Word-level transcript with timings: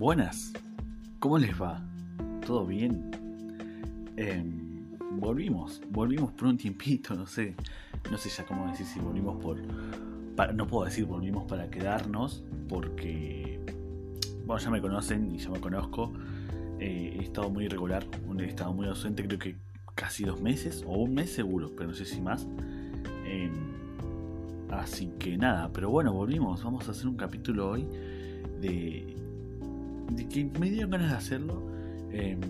Buenas, 0.00 0.54
¿cómo 1.18 1.36
les 1.36 1.60
va? 1.60 1.78
¿Todo 2.46 2.64
bien? 2.64 3.10
Em, 4.16 4.96
volvimos, 5.20 5.82
volvimos 5.90 6.32
por 6.32 6.48
un 6.48 6.56
tiempito, 6.56 7.14
no 7.14 7.26
sé, 7.26 7.54
no 8.10 8.16
sé 8.16 8.30
ya 8.30 8.46
cómo 8.46 8.66
decir 8.70 8.86
si 8.86 8.98
volvimos 8.98 9.36
por... 9.42 9.58
no 10.54 10.66
puedo 10.66 10.86
decir 10.86 11.04
volvimos 11.04 11.44
para 11.44 11.68
quedarnos, 11.68 12.42
porque, 12.66 13.60
bueno, 14.46 14.64
ya 14.64 14.70
me 14.70 14.80
conocen 14.80 15.34
y 15.34 15.36
ya 15.36 15.50
me 15.50 15.60
conozco, 15.60 16.14
eh, 16.78 17.18
he 17.20 17.22
estado 17.22 17.50
muy 17.50 17.66
irregular, 17.66 18.02
he 18.38 18.44
estado 18.46 18.72
muy 18.72 18.86
ausente, 18.86 19.22
creo 19.26 19.38
que 19.38 19.56
casi 19.94 20.24
dos 20.24 20.40
meses, 20.40 20.82
o 20.86 20.94
un 20.94 21.12
mes 21.12 21.30
seguro, 21.30 21.72
pero 21.76 21.90
no 21.90 21.94
sé 21.94 22.06
si 22.06 22.22
más. 22.22 22.46
Em, 23.26 23.52
así 24.70 25.12
que 25.18 25.36
nada, 25.36 25.70
pero 25.74 25.90
bueno, 25.90 26.14
volvimos, 26.14 26.64
vamos 26.64 26.88
a 26.88 26.92
hacer 26.92 27.06
un 27.06 27.16
capítulo 27.16 27.68
hoy 27.68 27.86
de 28.62 29.20
de 30.10 30.28
que 30.28 30.44
me 30.58 30.70
dieron 30.70 30.90
ganas 30.90 31.10
de 31.10 31.16
hacerlo. 31.16 31.62
Em, 32.12 32.40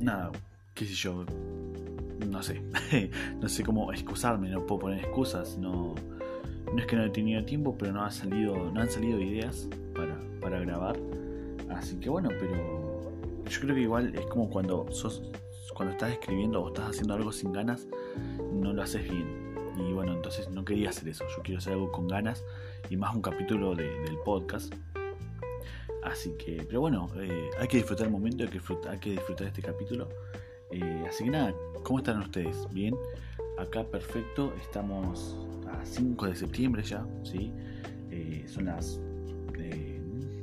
nada, 0.00 0.30
qué 0.74 0.84
sé 0.84 0.94
yo. 0.94 1.24
No 2.28 2.42
sé. 2.42 2.62
no 3.40 3.48
sé 3.48 3.62
cómo 3.62 3.92
excusarme, 3.92 4.48
no 4.48 4.66
puedo 4.66 4.82
poner 4.82 5.00
excusas. 5.00 5.58
No, 5.58 5.94
no 6.72 6.78
es 6.78 6.86
que 6.86 6.96
no 6.96 7.04
he 7.04 7.10
tenido 7.10 7.44
tiempo, 7.44 7.76
pero 7.78 7.92
no, 7.92 8.04
ha 8.04 8.10
salido, 8.10 8.70
no 8.70 8.80
han 8.80 8.90
salido 8.90 9.20
ideas 9.20 9.68
para, 9.94 10.18
para 10.40 10.60
grabar. 10.60 10.96
Así 11.70 11.96
que 11.96 12.08
bueno, 12.08 12.28
pero 12.38 13.12
yo 13.48 13.60
creo 13.60 13.74
que 13.74 13.82
igual 13.82 14.14
es 14.14 14.26
como 14.26 14.48
cuando 14.48 14.90
sos 14.90 15.22
cuando 15.74 15.92
estás 15.92 16.12
escribiendo 16.12 16.62
o 16.62 16.68
estás 16.68 16.90
haciendo 16.90 17.14
algo 17.14 17.32
sin 17.32 17.52
ganas, 17.52 17.88
no 18.52 18.72
lo 18.72 18.82
haces 18.82 19.02
bien. 19.10 19.54
Y 19.76 19.92
bueno, 19.92 20.12
entonces 20.12 20.48
no 20.48 20.64
quería 20.64 20.90
hacer 20.90 21.08
eso. 21.08 21.24
Yo 21.36 21.42
quiero 21.42 21.58
hacer 21.58 21.72
algo 21.72 21.90
con 21.90 22.06
ganas 22.06 22.44
y 22.90 22.96
más 22.96 23.14
un 23.14 23.22
capítulo 23.22 23.74
del 23.74 24.16
podcast 24.24 24.72
Así 26.04 26.32
que, 26.32 26.62
pero 26.68 26.82
bueno, 26.82 27.08
eh, 27.16 27.50
hay 27.58 27.66
que 27.66 27.78
disfrutar 27.78 28.06
el 28.06 28.12
momento, 28.12 28.44
hay 28.44 28.98
que 28.98 29.10
disfrutar, 29.12 29.48
este 29.48 29.62
capítulo. 29.62 30.08
Eh, 30.70 31.04
así 31.08 31.24
que 31.24 31.30
nada, 31.30 31.54
¿cómo 31.82 31.98
están 31.98 32.18
ustedes? 32.18 32.68
¿Bien? 32.72 32.94
Acá 33.58 33.84
perfecto, 33.84 34.52
estamos 34.60 35.38
a 35.66 35.84
5 35.84 36.26
de 36.26 36.36
septiembre 36.36 36.82
ya, 36.82 37.06
¿sí? 37.22 37.52
Eh, 38.10 38.44
son 38.46 38.66
las 38.66 39.00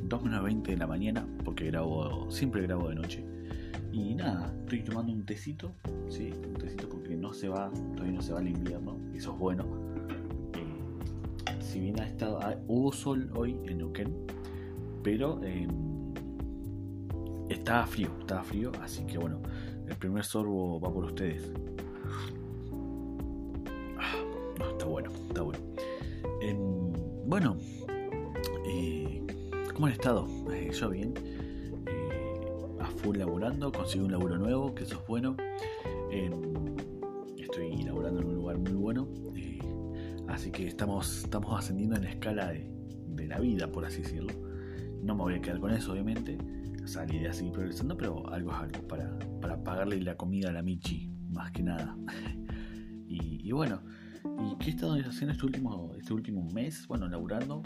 2 0.04 0.24
menos 0.24 0.44
20 0.44 0.72
de 0.72 0.78
la 0.78 0.88
mañana, 0.88 1.26
porque 1.46 1.68
grabo, 1.68 2.30
siempre 2.32 2.64
grabo 2.64 2.90
de 2.90 2.96
noche. 2.96 3.24
Y 3.94 4.16
nada, 4.16 4.54
estoy 4.62 4.84
tomando 4.84 5.14
un 5.14 5.26
tecito, 5.26 5.74
¿sí? 6.10 6.34
Un 6.48 6.56
tecito 6.56 6.90
porque 6.90 7.16
no 7.16 7.34
se 7.34 7.50
va, 7.50 7.72
todavía 7.94 8.14
no 8.14 8.22
se 8.22 8.34
va 8.34 8.42
el 8.42 8.50
invierno, 8.50 8.98
eso 9.14 9.32
es 9.34 9.40
bueno. 9.40 9.66
si 11.60 11.80
bien 11.80 12.00
ha 12.02 12.08
estado, 12.08 12.40
hubo 12.68 12.92
sol 12.92 13.30
hoy 13.36 13.58
en 13.68 13.78
Neuquén, 13.78 14.14
pero 15.04 15.40
eh, 15.44 15.68
estaba 17.50 17.86
frío, 17.86 18.10
estaba 18.20 18.44
frío, 18.44 18.72
así 18.82 19.06
que 19.06 19.18
bueno, 19.18 19.42
el 19.88 19.96
primer 19.96 20.24
sorbo 20.24 20.80
va 20.80 20.92
por 20.92 21.06
ustedes. 21.06 21.52
Ah, 23.98 24.16
no, 24.60 24.70
está 24.70 24.86
bueno, 24.86 25.12
está 25.28 25.42
bueno. 25.42 25.60
Em, 26.42 26.94
bueno, 27.26 27.58
eh, 28.66 29.26
¿cómo 29.74 29.88
han 29.88 29.94
estado? 29.94 30.28
Eh, 30.54 30.72
yo 30.72 30.90
bien, 30.90 31.14
a 32.80 32.86
full 32.86 33.18
laburando, 33.18 33.72
consigo 33.72 34.06
un 34.06 34.12
laburo 34.12 34.38
nuevo, 34.38 34.74
que 34.74 34.84
eso 34.84 35.00
es 35.00 35.08
bueno. 35.08 35.36
Em, 36.12 36.32
estoy 37.38 37.84
laburando 37.84 38.22
en 38.22 38.28
un 38.28 38.36
lugar 38.36 38.58
muy 38.60 38.74
bueno, 38.74 39.08
así 40.28 40.52
que 40.52 40.68
estamos, 40.68 41.24
estamos 41.24 41.58
ascendiendo 41.58 41.96
en 41.96 42.04
la 42.04 42.10
escala 42.12 42.52
de 42.52 43.28
la 43.28 43.40
vida, 43.40 43.68
por 43.72 43.86
así 43.86 44.02
decirlo. 44.02 44.51
No 45.04 45.16
me 45.16 45.22
voy 45.24 45.34
a 45.36 45.42
quedar 45.42 45.60
con 45.60 45.72
eso, 45.72 45.94
obviamente. 45.94 46.38
O 46.84 46.88
sea, 46.88 47.06
la 47.06 47.34
seguir 47.34 47.52
progresando, 47.52 47.96
pero 47.96 48.28
algo 48.32 48.52
es 48.52 48.58
algo 48.58 48.88
para, 48.88 49.18
para 49.42 49.64
pagarle 49.64 50.02
la 50.02 50.16
comida 50.16 50.50
a 50.50 50.52
la 50.52 50.62
Michi, 50.62 51.12
más 51.30 51.52
que 51.52 51.64
nada. 51.64 51.96
y, 53.08 53.52
bueno, 53.52 53.82
¿y 54.24 54.58
qué 54.58 54.68
he 54.68 54.70
estado 54.72 54.94
haciendo 54.94 55.34
este 55.34 55.46
último, 55.46 55.92
este 55.98 56.14
último 56.14 56.44
mes? 56.52 56.88
Bueno, 56.88 57.08
laburando. 57.08 57.62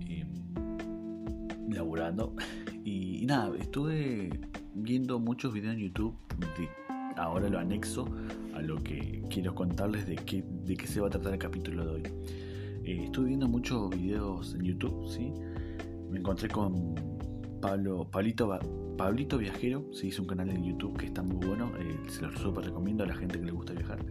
Em, 0.00 0.28
laburando. 1.68 2.34
Y, 2.84 3.24
nada, 3.26 3.56
estuve 3.58 4.40
viendo 4.74 5.20
muchos 5.20 5.52
videos 5.52 5.74
en 5.74 5.82
YouTube. 5.82 6.16
ahora 7.16 7.48
lo 7.48 7.60
anexo 7.60 8.08
a 8.54 8.60
lo 8.60 8.76
que 8.82 9.22
quiero 9.30 9.54
contarles 9.54 10.04
de 10.04 10.16
qué, 10.16 10.44
de 10.64 10.76
qué 10.76 10.88
se 10.88 11.00
va 11.00 11.06
a 11.06 11.10
tratar 11.10 11.32
el 11.34 11.38
capítulo 11.38 11.86
de 11.86 11.92
hoy. 11.92 12.02
Eh, 12.84 13.04
estuve 13.04 13.28
viendo 13.28 13.48
muchos 13.48 13.90
videos 13.90 14.56
en 14.56 14.64
YouTube, 14.64 15.08
¿sí? 15.08 15.32
Me 16.12 16.18
encontré 16.18 16.48
con 16.48 16.94
Pablo, 17.60 18.06
Pablito, 18.10 18.58
Pablito 18.98 19.38
Viajero, 19.38 19.86
se 19.92 20.08
hizo 20.08 20.22
un 20.22 20.28
canal 20.28 20.50
en 20.50 20.62
YouTube 20.62 20.96
que 20.98 21.06
está 21.06 21.22
muy 21.22 21.44
bueno, 21.46 21.72
eh, 21.78 21.98
se 22.08 22.22
lo 22.22 22.36
súper 22.36 22.66
recomiendo 22.66 23.02
a 23.02 23.06
la 23.06 23.14
gente 23.14 23.38
que 23.38 23.46
le 23.46 23.52
gusta 23.52 23.72
viajar, 23.72 24.04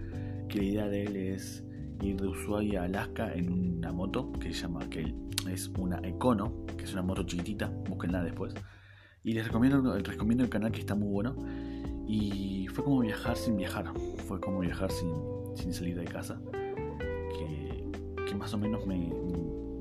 que 0.50 0.58
la 0.58 0.64
idea 0.64 0.88
de 0.88 1.04
él 1.04 1.16
es 1.16 1.64
ir 2.02 2.20
de 2.20 2.28
Ushuaia 2.28 2.82
a 2.82 2.86
Alaska 2.86 3.32
en 3.34 3.54
una 3.78 3.92
moto 3.92 4.32
que 4.34 4.52
se 4.52 4.62
llama, 4.62 4.90
que 4.90 5.14
es 5.48 5.68
una 5.78 6.00
Econo, 6.00 6.66
que 6.76 6.86
es 6.86 6.94
una 6.94 7.04
moto 7.04 7.24
chiquitita, 7.24 7.68
búsquenla 7.88 8.24
después. 8.24 8.56
Y 9.24 9.34
les 9.34 9.46
recomiendo, 9.46 9.96
les 9.96 10.08
recomiendo 10.08 10.44
el 10.44 10.50
canal 10.50 10.72
que 10.72 10.80
está 10.80 10.96
muy 10.96 11.08
bueno. 11.08 11.36
Y 12.08 12.66
fue 12.74 12.84
como 12.84 13.02
viajar 13.02 13.38
sin 13.38 13.56
viajar, 13.56 13.94
fue 14.28 14.42
como 14.42 14.60
viajar 14.62 14.92
sin, 14.92 15.14
sin 15.56 15.72
salir 15.72 16.00
de 16.00 16.06
casa, 16.06 16.42
que, 17.38 17.86
que 18.26 18.36
más 18.36 18.54
o 18.56 18.58
menos 18.58 18.88
me, 18.88 19.14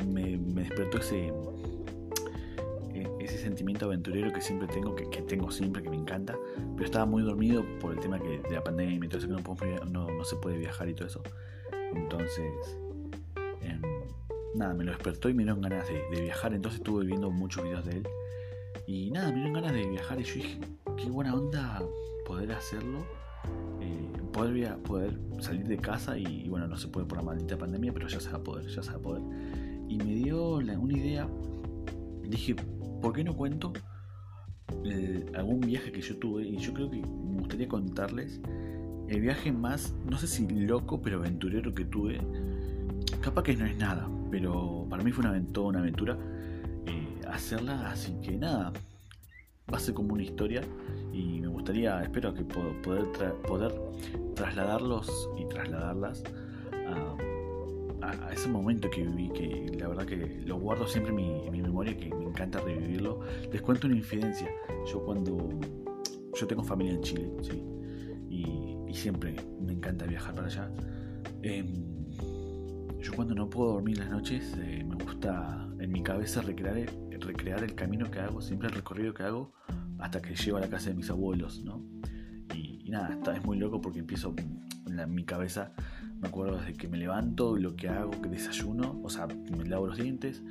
me, 0.06 0.36
me 0.36 0.62
despertó 0.62 0.98
ese, 0.98 1.32
ese 3.30 3.38
sentimiento 3.38 3.86
aventurero 3.86 4.32
que 4.32 4.40
siempre 4.40 4.68
tengo, 4.68 4.94
que, 4.94 5.04
tengo 5.22 5.50
siempre, 5.50 5.82
que 5.82 5.90
me 5.90 5.96
encanta, 5.96 6.36
pero 6.74 6.84
estaba 6.84 7.06
muy 7.06 7.22
dormido 7.22 7.64
por 7.80 7.92
el 7.92 8.00
tema 8.00 8.18
que, 8.18 8.40
de 8.40 8.50
la 8.50 8.62
pandemia 8.62 9.06
y 9.06 9.08
todo 9.08 9.18
eso, 9.18 9.28
que 9.28 9.80
no, 9.90 10.08
no, 10.10 10.24
se 10.24 10.36
puede 10.36 10.58
viajar 10.58 10.88
y 10.88 10.94
todo 10.94 11.06
eso. 11.06 11.22
Entonces, 11.94 12.78
em, 13.62 13.80
nada, 14.54 14.74
me 14.74 14.84
lo 14.84 14.92
despertó 14.92 15.28
y 15.28 15.34
me 15.34 15.44
dieron 15.44 15.60
ganas 15.60 15.86
de, 15.88 16.20
viajar, 16.20 16.54
entonces 16.54 16.80
estuve 16.80 17.04
viendo 17.04 17.30
muchos 17.30 17.64
videos 17.64 17.84
de 17.84 17.98
él. 17.98 18.08
Y 18.86 19.10
nada, 19.10 19.28
me 19.28 19.36
dieron 19.36 19.52
ganas 19.52 19.72
de 19.72 19.86
viajar 19.88 20.20
y 20.20 20.24
yo 20.24 20.34
dije, 20.34 20.58
qué 20.96 21.08
buena 21.10 21.34
onda 21.34 21.82
poder 22.26 22.52
hacerlo. 22.52 23.06
Eh, 23.80 24.10
poder, 24.32 24.76
poder 24.78 25.18
salir 25.40 25.66
de 25.66 25.76
casa 25.78 26.18
y, 26.18 26.48
bueno, 26.48 26.66
no 26.66 26.76
se 26.76 26.88
puede 26.88 27.06
por 27.06 27.18
la 27.18 27.24
maldita 27.24 27.56
pandemia, 27.56 27.92
pero 27.92 28.08
ya 28.08 28.20
se 28.20 28.30
va 28.30 28.38
a 28.38 28.42
poder, 28.42 28.66
ya 28.66 28.82
se 28.82 28.90
va 28.90 28.96
a 28.96 29.00
poder. 29.00 29.22
Y 29.88 29.98
me 29.98 30.14
dio 30.14 30.56
una 30.56 30.96
idea, 30.96 31.28
dije, 32.28 32.54
¿por 33.00 33.12
qué 33.12 33.24
no 33.24 33.36
cuento 33.36 33.72
eh, 34.84 35.26
algún 35.34 35.60
viaje 35.60 35.92
que 35.92 36.00
yo 36.00 36.16
tuve? 36.16 36.44
Y 36.44 36.56
yo 36.58 36.72
creo 36.72 36.90
que 36.90 36.98
me 36.98 37.38
gustaría 37.38 37.68
contarles 37.68 38.40
el 39.08 39.20
viaje 39.20 39.52
más, 39.52 39.94
no 40.08 40.18
sé 40.18 40.26
si 40.26 40.48
loco, 40.48 41.00
pero 41.02 41.18
aventurero 41.18 41.74
que 41.74 41.84
tuve. 41.84 42.20
Capaz 43.20 43.42
que 43.42 43.56
no 43.56 43.66
es 43.66 43.76
nada, 43.76 44.08
pero 44.30 44.86
para 44.88 45.02
mí 45.02 45.10
fue 45.10 45.26
una, 45.26 45.42
toda 45.52 45.68
una 45.68 45.78
aventura 45.80 46.16
eh, 46.86 47.20
hacerla, 47.28 47.90
así 47.90 48.14
que 48.22 48.36
nada, 48.36 48.72
va 49.72 49.76
a 49.76 49.80
ser 49.80 49.94
como 49.94 50.14
una 50.14 50.22
historia 50.22 50.62
y 51.12 51.40
me 51.40 51.48
gustaría, 51.48 52.02
espero 52.02 52.32
que 52.32 52.44
poder, 52.44 53.10
poder 53.46 53.72
trasladarlos 54.34 55.28
y 55.38 55.44
trasladarlas 55.46 56.22
a 56.72 57.29
a, 58.02 58.32
ese 58.32 58.48
momento 58.48 58.90
que 58.90 59.02
viví, 59.02 59.28
que 59.30 59.76
la 59.78 59.88
verdad 59.88 60.06
que 60.06 60.42
lo 60.44 60.58
guardo 60.58 60.86
siempre 60.86 61.12
en 61.12 61.50
mi, 61.50 61.62
memoria, 61.62 61.96
que 61.96 62.12
me 62.14 62.24
encanta 62.24 62.60
revivirlo. 62.60 63.20
Les 63.52 63.60
cuento 63.62 63.86
una 63.86 63.96
infidencia. 63.96 64.48
Yo 64.90 65.04
cuando... 65.04 65.48
Yo 66.34 66.46
tengo 66.46 66.62
familia 66.62 66.94
en 66.94 67.02
Chile, 67.02 67.30
¿sí? 67.42 67.62
Y, 68.30 68.94
siempre 68.94 69.36
me 69.60 69.72
encanta 69.72 70.04
viajar 70.04 70.34
para 70.34 70.48
allá. 70.48 70.70
Em, 71.42 72.10
yo 72.98 73.12
cuando 73.14 73.34
no 73.34 73.48
puedo 73.48 73.74
dormir 73.74 73.98
las 73.98 74.10
noches, 74.10 74.54
eh, 74.58 74.84
me 74.84 74.96
gusta 74.96 75.68
en 75.78 75.92
mi 75.92 76.02
cabeza 76.02 76.42
recrear 76.42 76.76
el, 76.76 77.20
recrear 77.20 77.62
el 77.62 77.74
camino 77.74 78.10
que 78.10 78.18
hago, 78.18 78.42
siempre 78.42 78.68
el 78.68 78.74
recorrido 78.74 79.14
que 79.14 79.22
hago, 79.22 79.52
hasta 80.00 80.20
que 80.20 80.34
llego 80.34 80.56
a 80.56 80.60
la 80.60 80.68
casa 80.68 80.90
de 80.90 80.96
mis 80.96 81.08
abuelos, 81.08 81.62
¿no? 81.64 81.84
Y, 82.54 82.90
nada, 82.90 83.14
está, 83.14 83.36
es 83.36 83.44
muy 83.44 83.58
loco 83.58 83.80
porque 83.80 84.00
empiezo 84.00 84.34
en 84.36 85.14
mi 85.14 85.24
cabeza 85.24 85.72
me 86.20 86.28
acuerdo 86.28 86.58
desde 86.58 86.74
que 86.74 86.86
me 86.86 86.98
levanto, 86.98 87.56
lo 87.56 87.74
que 87.74 87.88
hago, 87.88 88.10
que 88.10 88.28
desayuno, 88.28 89.00
o 89.02 89.08
sea, 89.08 89.26
me 89.26 89.64
lavo 89.64 89.86
los 89.86 89.96
dientes, 89.96 90.42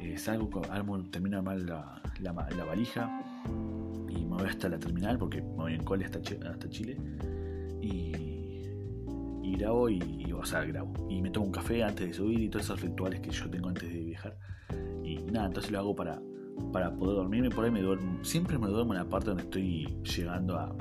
eh, 0.00 0.16
salgo, 0.16 0.62
armo, 0.70 1.02
termino 1.10 1.36
de 1.36 1.38
armar 1.38 1.58
la, 1.58 2.02
la, 2.20 2.64
valija 2.64 3.22
y 4.08 4.24
me 4.24 4.36
voy 4.36 4.46
hasta 4.48 4.68
la 4.68 4.78
terminal 4.78 5.18
porque 5.18 5.42
me 5.42 5.48
voy 5.48 5.74
en 5.74 5.84
cole 5.84 6.04
hasta, 6.04 6.18
hasta 6.18 6.68
Chile 6.70 6.96
y, 7.80 8.12
y 9.42 9.56
grabo 9.58 9.90
y, 9.90 10.32
o 10.32 10.44
sea, 10.44 10.64
grabo. 10.64 10.92
Y 11.10 11.20
me 11.20 11.30
tomo 11.30 11.46
un 11.46 11.52
café 11.52 11.82
antes 11.82 12.08
de 12.08 12.14
subir 12.14 12.40
y 12.40 12.48
todos 12.48 12.64
esos 12.64 12.80
rituales 12.80 13.20
que 13.20 13.30
yo 13.30 13.50
tengo 13.50 13.68
antes 13.68 13.92
de 13.92 14.00
viajar. 14.00 14.38
Y 15.04 15.18
nada, 15.30 15.46
entonces 15.46 15.70
lo 15.70 15.78
hago 15.78 15.94
para, 15.94 16.20
para 16.72 16.94
poder 16.94 17.16
dormirme, 17.16 17.50
por 17.50 17.64
ahí 17.64 17.70
me 17.70 17.82
duermo, 17.82 18.24
siempre 18.24 18.58
me 18.58 18.68
duermo 18.68 18.94
en 18.94 19.00
la 19.00 19.08
parte 19.08 19.28
donde 19.28 19.42
estoy 19.42 19.98
llegando 20.02 20.58
a 20.58 20.74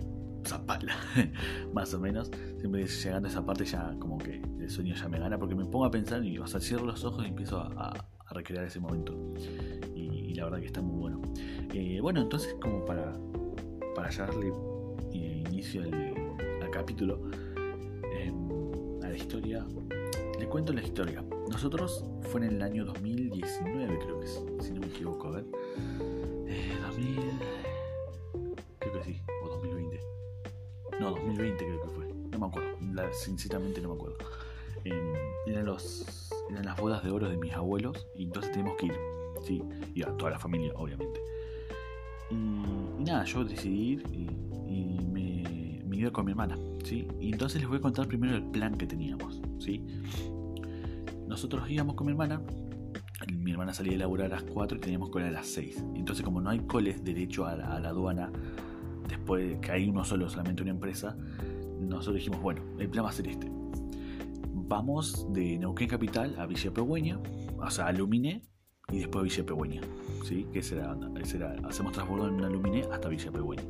Zapala, 0.45 0.95
más 1.73 1.93
o 1.93 1.99
menos. 1.99 2.31
Siempre 2.59 2.85
llegando 2.85 3.27
a 3.27 3.31
esa 3.31 3.45
parte 3.45 3.65
ya 3.65 3.95
como 3.99 4.17
que 4.17 4.41
el 4.59 4.69
sueño 4.69 4.95
ya 4.95 5.09
me 5.09 5.19
gana 5.19 5.37
porque 5.37 5.55
me 5.55 5.65
pongo 5.65 5.85
a 5.85 5.91
pensar 5.91 6.23
y 6.23 6.37
o 6.37 6.47
sea, 6.47 6.59
cierro 6.59 6.85
los 6.85 7.03
ojos 7.03 7.25
y 7.25 7.29
empiezo 7.29 7.59
a, 7.59 7.93
recrear 8.31 8.65
ese 8.65 8.79
momento. 8.79 9.13
Y, 9.95 10.33
la 10.35 10.45
verdad 10.45 10.59
que 10.59 10.65
está 10.65 10.81
muy 10.81 10.99
bueno. 10.99 11.21
Eh, 11.73 11.99
bueno, 12.01 12.19
entonces 12.19 12.55
como 12.61 12.83
para, 12.83 13.13
para 13.95 14.09
darle 14.09 14.51
eh, 15.13 15.43
inicio 15.47 15.83
al, 15.83 16.69
capítulo, 16.71 17.21
em, 18.19 19.01
a 19.01 19.07
la 19.07 19.15
historia, 19.15 19.65
le 20.37 20.47
cuento 20.47 20.73
la 20.73 20.83
historia. 20.83 21.23
Nosotros 21.49 22.03
fue 22.23 22.41
en 22.41 22.55
el 22.55 22.61
año 22.61 22.83
2019, 22.83 23.99
creo 23.99 24.19
que 24.19 24.25
es, 24.25 24.43
si 24.59 24.73
no 24.73 24.81
me 24.81 24.87
equivoco, 24.87 25.29
a 25.29 25.31
ver. 25.31 25.45
Sinceramente 33.13 33.81
no 33.81 33.89
me 33.89 33.95
acuerdo. 33.95 34.17
Em, 34.83 35.13
eran, 35.47 35.65
los, 35.65 36.29
eran 36.49 36.65
las 36.65 36.77
bodas 36.77 37.03
de 37.03 37.11
oro 37.11 37.29
de 37.29 37.37
mis 37.37 37.53
abuelos 37.53 38.07
y 38.15 38.23
entonces 38.23 38.51
tenemos 38.51 38.75
que 38.77 38.87
ir 38.87 38.95
¿sí? 39.43 39.61
Y 39.93 40.03
a 40.03 40.07
toda 40.17 40.31
la 40.31 40.39
familia, 40.39 40.71
obviamente. 40.75 41.19
Y, 42.29 43.03
nada, 43.03 43.23
yo 43.25 43.43
decidí 43.43 43.93
ir 43.93 44.03
y, 44.11 44.99
me, 45.11 45.81
me, 45.85 45.97
iba 45.97 46.11
con 46.11 46.25
mi 46.25 46.31
hermana, 46.31 46.57
¿sí? 46.83 47.07
Y 47.19 47.31
entonces 47.31 47.61
les 47.61 47.69
voy 47.69 47.77
a 47.77 47.81
contar 47.81 48.07
primero 48.07 48.35
el 48.35 48.43
plan 48.43 48.75
que 48.75 48.87
teníamos, 48.87 49.41
¿sí? 49.59 49.85
Nosotros 51.27 51.69
íbamos 51.69 51.95
con 51.95 52.07
mi 52.07 52.11
hermana, 52.11 52.41
mi 53.33 53.51
hermana 53.51 53.73
salía 53.73 53.93
de 53.93 53.99
laburar 53.99 54.27
a 54.27 54.41
las 54.41 54.43
4 54.43 54.77
y 54.77 54.81
teníamos 54.81 55.09
cola 55.09 55.27
a 55.27 55.31
las 55.31 55.47
6. 55.47 55.83
Entonces, 55.95 56.23
como 56.23 56.41
no 56.41 56.49
hay 56.49 56.59
coles 56.59 57.03
derecho 57.03 57.45
a 57.45 57.55
la, 57.55 57.75
aduana, 57.75 58.31
después 59.07 59.47
de 59.47 59.59
que 59.59 59.71
hay 59.71 59.89
uno 59.89 60.03
solo, 60.03 60.29
solamente 60.29 60.61
una 60.61 60.71
empresa, 60.71 61.15
nosotros 61.79 62.15
dijimos, 62.15 62.41
bueno, 62.41 62.61
el 62.79 62.89
plan 62.89 63.05
va 63.05 63.09
a 63.09 63.13
ser 63.13 63.27
este. 63.27 63.49
Vamos 64.67 65.27
de 65.33 65.57
Neuquén 65.59 65.87
Capital 65.87 66.35
a 66.39 66.45
Villa 66.45 66.71
Pegüeña, 66.73 67.19
o 67.57 67.69
sea, 67.69 67.87
a 67.87 67.91
Luminé, 67.91 68.41
y 68.91 68.99
después 68.99 69.23
Villa 69.23 69.45
Pegüeña, 69.45 69.81
¿sí? 70.23 70.47
que 70.53 70.61
será, 70.61 70.95
será, 71.23 71.55
hacemos 71.63 71.93
transbordo 71.93 72.27
en 72.27 72.41
luminé 72.51 72.83
hasta 72.91 73.09
Villa 73.09 73.31
Pegüeña. 73.31 73.63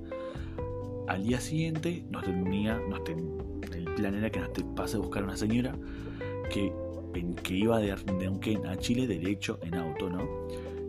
Al 1.08 1.24
día 1.24 1.40
siguiente 1.40 2.06
nos 2.10 2.24
tenía, 2.24 2.80
nos 2.90 3.02
el 3.08 3.86
plan 3.96 4.16
era 4.16 4.30
que 4.30 4.40
nos 4.40 4.50
pase 4.76 4.98
a 4.98 5.00
buscar 5.00 5.24
una 5.24 5.38
señora 5.38 5.76
que, 6.52 6.74
que 7.44 7.54
iba 7.54 7.80
de, 7.80 7.96
de 7.96 8.68
a 8.68 8.78
Chile 8.78 9.08
derecho 9.08 9.60
en 9.62 9.76
auto, 9.76 10.10
¿no? 10.10 10.28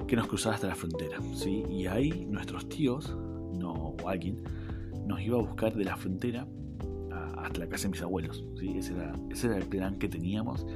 que 0.07 0.17
nos 0.17 0.27
cruzaba 0.27 0.55
hasta 0.55 0.69
la 0.69 0.75
frontera. 0.75 1.19
¿sí? 1.35 1.65
Y 1.69 1.87
ahí 1.87 2.27
nuestros 2.27 2.69
tíos, 2.69 3.17
no, 3.53 3.73
o 4.03 4.09
alguien, 4.09 4.43
nos 5.07 5.21
iba 5.21 5.39
a 5.39 5.41
buscar 5.41 5.75
de 5.75 5.85
la 5.85 5.97
frontera 5.97 6.47
hasta 7.39 7.61
la 7.61 7.69
casa 7.69 7.85
de 7.85 7.91
mis 7.91 8.03
abuelos. 8.03 8.45
¿sí? 8.59 8.77
Ese, 8.77 8.95
era, 8.95 9.15
ese 9.31 9.49
era 9.49 9.57
el 9.57 9.67
plan 9.67 9.99
que 9.99 10.09
teníamos 10.09 10.67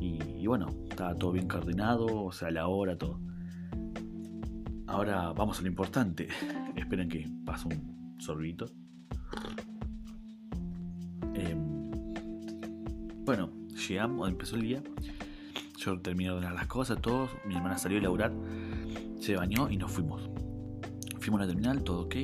y, 0.00 0.46
bueno, 0.46 0.68
estaba 0.88 1.14
todo 1.14 1.32
bien 1.32 1.48
coordinado, 1.48 2.06
o 2.06 2.32
sea, 2.32 2.50
la 2.50 2.68
hora, 2.68 2.96
todo. 2.96 3.20
Ahora 4.86 5.32
vamos 5.32 5.58
a 5.58 5.62
lo 5.62 5.68
importante. 5.68 6.28
Esperen 6.76 7.08
que 7.08 7.28
pase 7.44 7.68
un 7.68 8.16
sorbito. 8.18 8.66
Em, 11.34 11.90
bueno, 13.24 13.50
llegamos, 13.88 14.28
empezó 14.28 14.56
el 14.56 14.62
día. 14.62 14.82
Yo 15.78 16.00
terminé 16.00 16.30
de 16.30 16.36
ordenar 16.36 16.54
las 16.54 16.66
cosas, 16.66 17.00
todos. 17.00 17.30
Mi 17.44 17.56
hermana 17.56 17.76
salió 17.78 17.98
a 17.98 18.02
laburar, 18.02 18.32
se 19.20 19.36
bañó 19.36 19.68
y 19.68 19.76
nos 19.76 19.90
fuimos. 19.90 20.30
Fuimos 21.20 21.40
a 21.40 21.44
la 21.44 21.48
terminal, 21.48 21.82
todo 21.82 22.02
ok. 22.02 22.14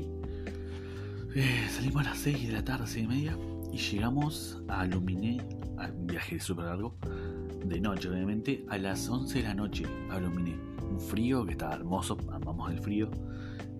Eh, 1.37 1.67
salimos 1.69 2.06
a 2.06 2.11
las 2.11 2.19
6 2.19 2.47
de 2.47 2.53
la 2.53 2.65
tarde, 2.65 2.87
6 2.87 3.05
y 3.05 3.09
media. 3.09 3.37
Y 3.75 3.76
llegamos 3.76 4.62
a 4.69 4.87
Luminé, 4.87 5.38
un 5.99 6.06
viaje 6.06 6.38
súper 6.38 6.67
largo, 6.67 6.94
de 7.65 7.81
noche, 7.81 8.09
obviamente, 8.09 8.65
a 8.69 8.79
las 8.79 9.09
11 9.09 9.38
de 9.38 9.49
la 9.49 9.53
noche 9.53 9.85
a 10.11 10.19
Un 10.19 11.00
frío 11.00 11.44
que 11.44 11.53
estaba 11.53 11.75
hermoso, 11.75 12.17
amamos 12.31 12.71
el 12.71 12.79
frío. 12.79 13.11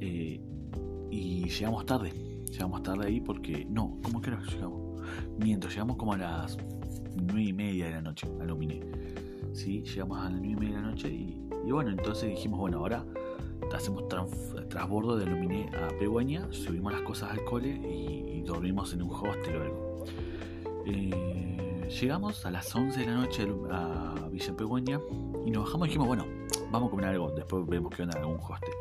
Eh, 0.01 0.41
y 1.13 1.49
llegamos 1.49 1.87
tarde. 1.87 2.13
Llegamos 2.51 2.83
tarde 2.83 3.07
ahí 3.07 3.21
porque. 3.21 3.67
No, 3.67 4.01
¿cómo 4.03 4.21
que 4.21 4.33
llegamos? 4.33 5.01
Miento, 5.39 5.69
llegamos 5.69 5.97
como 5.97 6.15
a 6.15 6.17
las 6.17 6.59
9 7.15 7.41
y 7.41 7.53
media 7.53 7.87
de 7.87 7.93
la 7.93 8.03
noche 8.03 8.27
a 8.41 8.45
Luminé. 8.47 8.81
Sí, 9.53 9.85
llegamos 9.85 10.19
a 10.19 10.25
las 10.25 10.33
9 10.41 10.49
y 10.49 10.57
media 10.57 10.75
de 10.75 10.83
la 10.83 10.89
noche 10.89 11.09
y, 11.09 11.71
bueno, 11.71 11.91
entonces 11.91 12.31
dijimos, 12.31 12.59
bueno, 12.59 12.79
ahora 12.79 13.07
hacemos 13.73 14.09
transbordo 14.09 15.17
de 15.17 15.27
Luminé 15.27 15.71
a 15.77 15.89
Pegüeña, 15.99 16.49
subimos 16.53 16.93
las 16.93 17.03
cosas 17.03 17.31
al 17.31 17.45
cole 17.45 17.69
y, 17.69 18.43
dormimos 18.43 18.93
en 18.93 19.03
un 19.03 19.11
hostel 19.11 19.57
o 19.57 19.63
algo. 19.63 20.05
Eh, 20.87 21.89
llegamos 22.01 22.45
a 22.45 22.51
las 22.51 22.75
11 22.75 23.01
de 23.01 23.07
la 23.07 23.15
noche 23.15 23.49
a 23.71 24.29
Villa 24.31 24.55
y 25.47 25.51
nos 25.51 25.65
bajamos 25.65 25.87
y 25.87 25.91
dijimos, 25.91 26.09
bueno, 26.09 26.27
vamos 26.71 26.89
a 26.89 26.91
comer 26.91 27.07
algo, 27.07 27.31
después 27.31 27.67
vemos 27.67 27.95
que 27.95 28.03
onda 28.03 28.19
en 28.19 28.25
algún 28.25 28.41
hostel. 28.41 28.75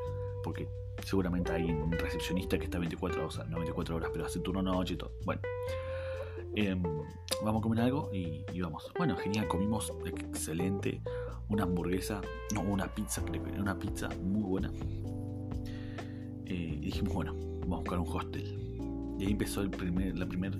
Porque 0.43 0.67
seguramente 1.05 1.51
hay 1.51 1.71
un 1.71 1.91
recepcionista 1.91 2.57
que 2.57 2.65
está 2.65 2.79
24 2.79 3.21
horas, 3.21 3.49
no 3.49 3.57
24 3.57 3.95
horas, 3.95 4.09
pero 4.11 4.25
hace 4.25 4.39
turno 4.39 4.61
noche 4.61 4.95
y 4.95 4.97
todo. 4.97 5.11
Bueno, 5.25 5.41
em, 6.55 6.83
vamos 7.43 7.59
a 7.59 7.63
comer 7.63 7.79
algo 7.81 8.09
y, 8.11 8.43
vamos. 8.59 8.91
Bueno, 8.97 9.15
genial, 9.17 9.47
comimos 9.47 9.93
excelente. 10.05 11.01
Una 11.49 11.63
hamburguesa, 11.63 12.21
no, 12.53 12.61
una 12.61 12.87
pizza, 12.87 13.23
creo 13.23 13.43
que 13.43 13.51
una 13.59 13.77
pizza 13.77 14.09
muy 14.23 14.43
buena. 14.43 14.71
Eh, 16.45 16.77
y 16.81 16.85
dijimos, 16.85 17.13
bueno, 17.13 17.33
vamos 17.61 17.73
a 17.73 17.79
buscar 17.79 17.99
un 17.99 18.07
hostel. 18.07 19.15
Y 19.19 19.25
ahí 19.25 19.31
empezó 19.31 19.61
el 19.61 19.69
primer, 19.69 20.17
la 20.17 20.25
primer 20.25 20.57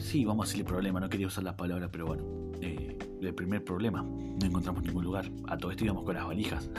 sí, 0.00 0.24
vamos 0.24 0.46
a 0.46 0.46
decirle 0.46 0.64
problema, 0.64 1.00
no 1.00 1.08
quería 1.08 1.26
usar 1.26 1.44
la 1.44 1.56
palabra, 1.56 1.90
pero 1.90 2.06
bueno, 2.06 2.22
eh, 2.60 2.96
el 3.20 3.34
primer 3.34 3.64
problema, 3.64 4.02
no 4.02 4.46
encontramos 4.46 4.82
ningún 4.82 5.04
lugar. 5.04 5.30
A 5.48 5.56
todo 5.56 5.70
esto 5.70 5.84
íbamos 5.84 6.04
con 6.04 6.14
las 6.14 6.26
valijas, 6.26 6.70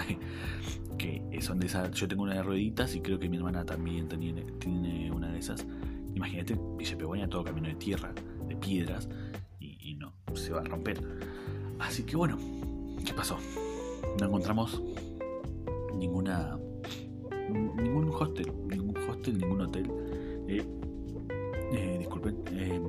que 0.98 1.40
son 1.42 1.60
de 1.60 1.68
esas, 1.68 1.92
yo 1.92 2.08
tengo 2.08 2.24
una 2.24 2.34
de 2.34 2.44
rueditas 2.44 2.96
y 2.96 3.02
creo 3.02 3.20
que 3.20 3.30
mi 3.30 3.38
hermana 3.38 3.66
también 3.66 4.08
tiene, 4.08 4.44
tiene 4.60 5.12
una 5.12 5.32
de 5.32 5.40
esas. 5.40 5.66
Imagínate, 6.16 6.60
Villa 6.78 6.98
Pegüeña 6.98 7.30
todo 7.30 7.44
camino 7.44 7.68
de 7.68 7.76
tierra, 7.76 8.12
de 8.48 8.56
piedras, 8.56 9.08
y, 9.60 9.96
no, 9.96 10.14
se 10.34 10.54
va 10.54 10.62
a 10.62 10.64
romper. 10.64 11.02
Así 11.80 12.04
que 12.04 12.16
bueno, 12.16 12.38
¿qué 13.06 13.14
pasó? 13.14 13.38
No 14.20 14.26
encontramos 14.26 14.82
ninguna 15.96 16.58
ningún 17.50 18.10
hostel, 18.10 18.52
ningún 18.68 18.98
hostel, 18.98 19.38
ningún 19.38 19.62
hotel. 19.62 19.92
Eh, 20.48 20.66
eh, 21.72 21.96
disculpen, 22.00 22.44
eh, 22.52 22.80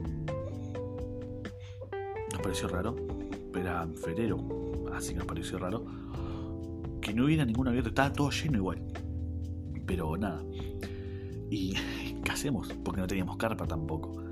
nos 2.32 2.40
pareció 2.40 2.68
raro, 2.68 2.96
pero 3.52 3.68
era 3.68 3.82
en 3.82 3.96
febrero, 3.96 4.38
así 4.92 5.12
que 5.12 5.18
nos 5.18 5.26
pareció 5.26 5.58
raro 5.58 5.84
que 7.00 7.14
no 7.14 7.24
hubiera 7.24 7.44
ningún 7.44 7.68
abierto, 7.68 7.88
estaba 7.88 8.12
todo 8.12 8.30
lleno 8.30 8.58
igual, 8.58 8.82
pero 9.86 10.16
nada. 10.16 10.42
¿Y 11.50 11.74
qué 12.24 12.30
hacemos? 12.30 12.72
Porque 12.84 13.00
no 13.00 13.06
teníamos 13.06 13.36
carpa 13.36 13.66
tampoco, 13.66 14.22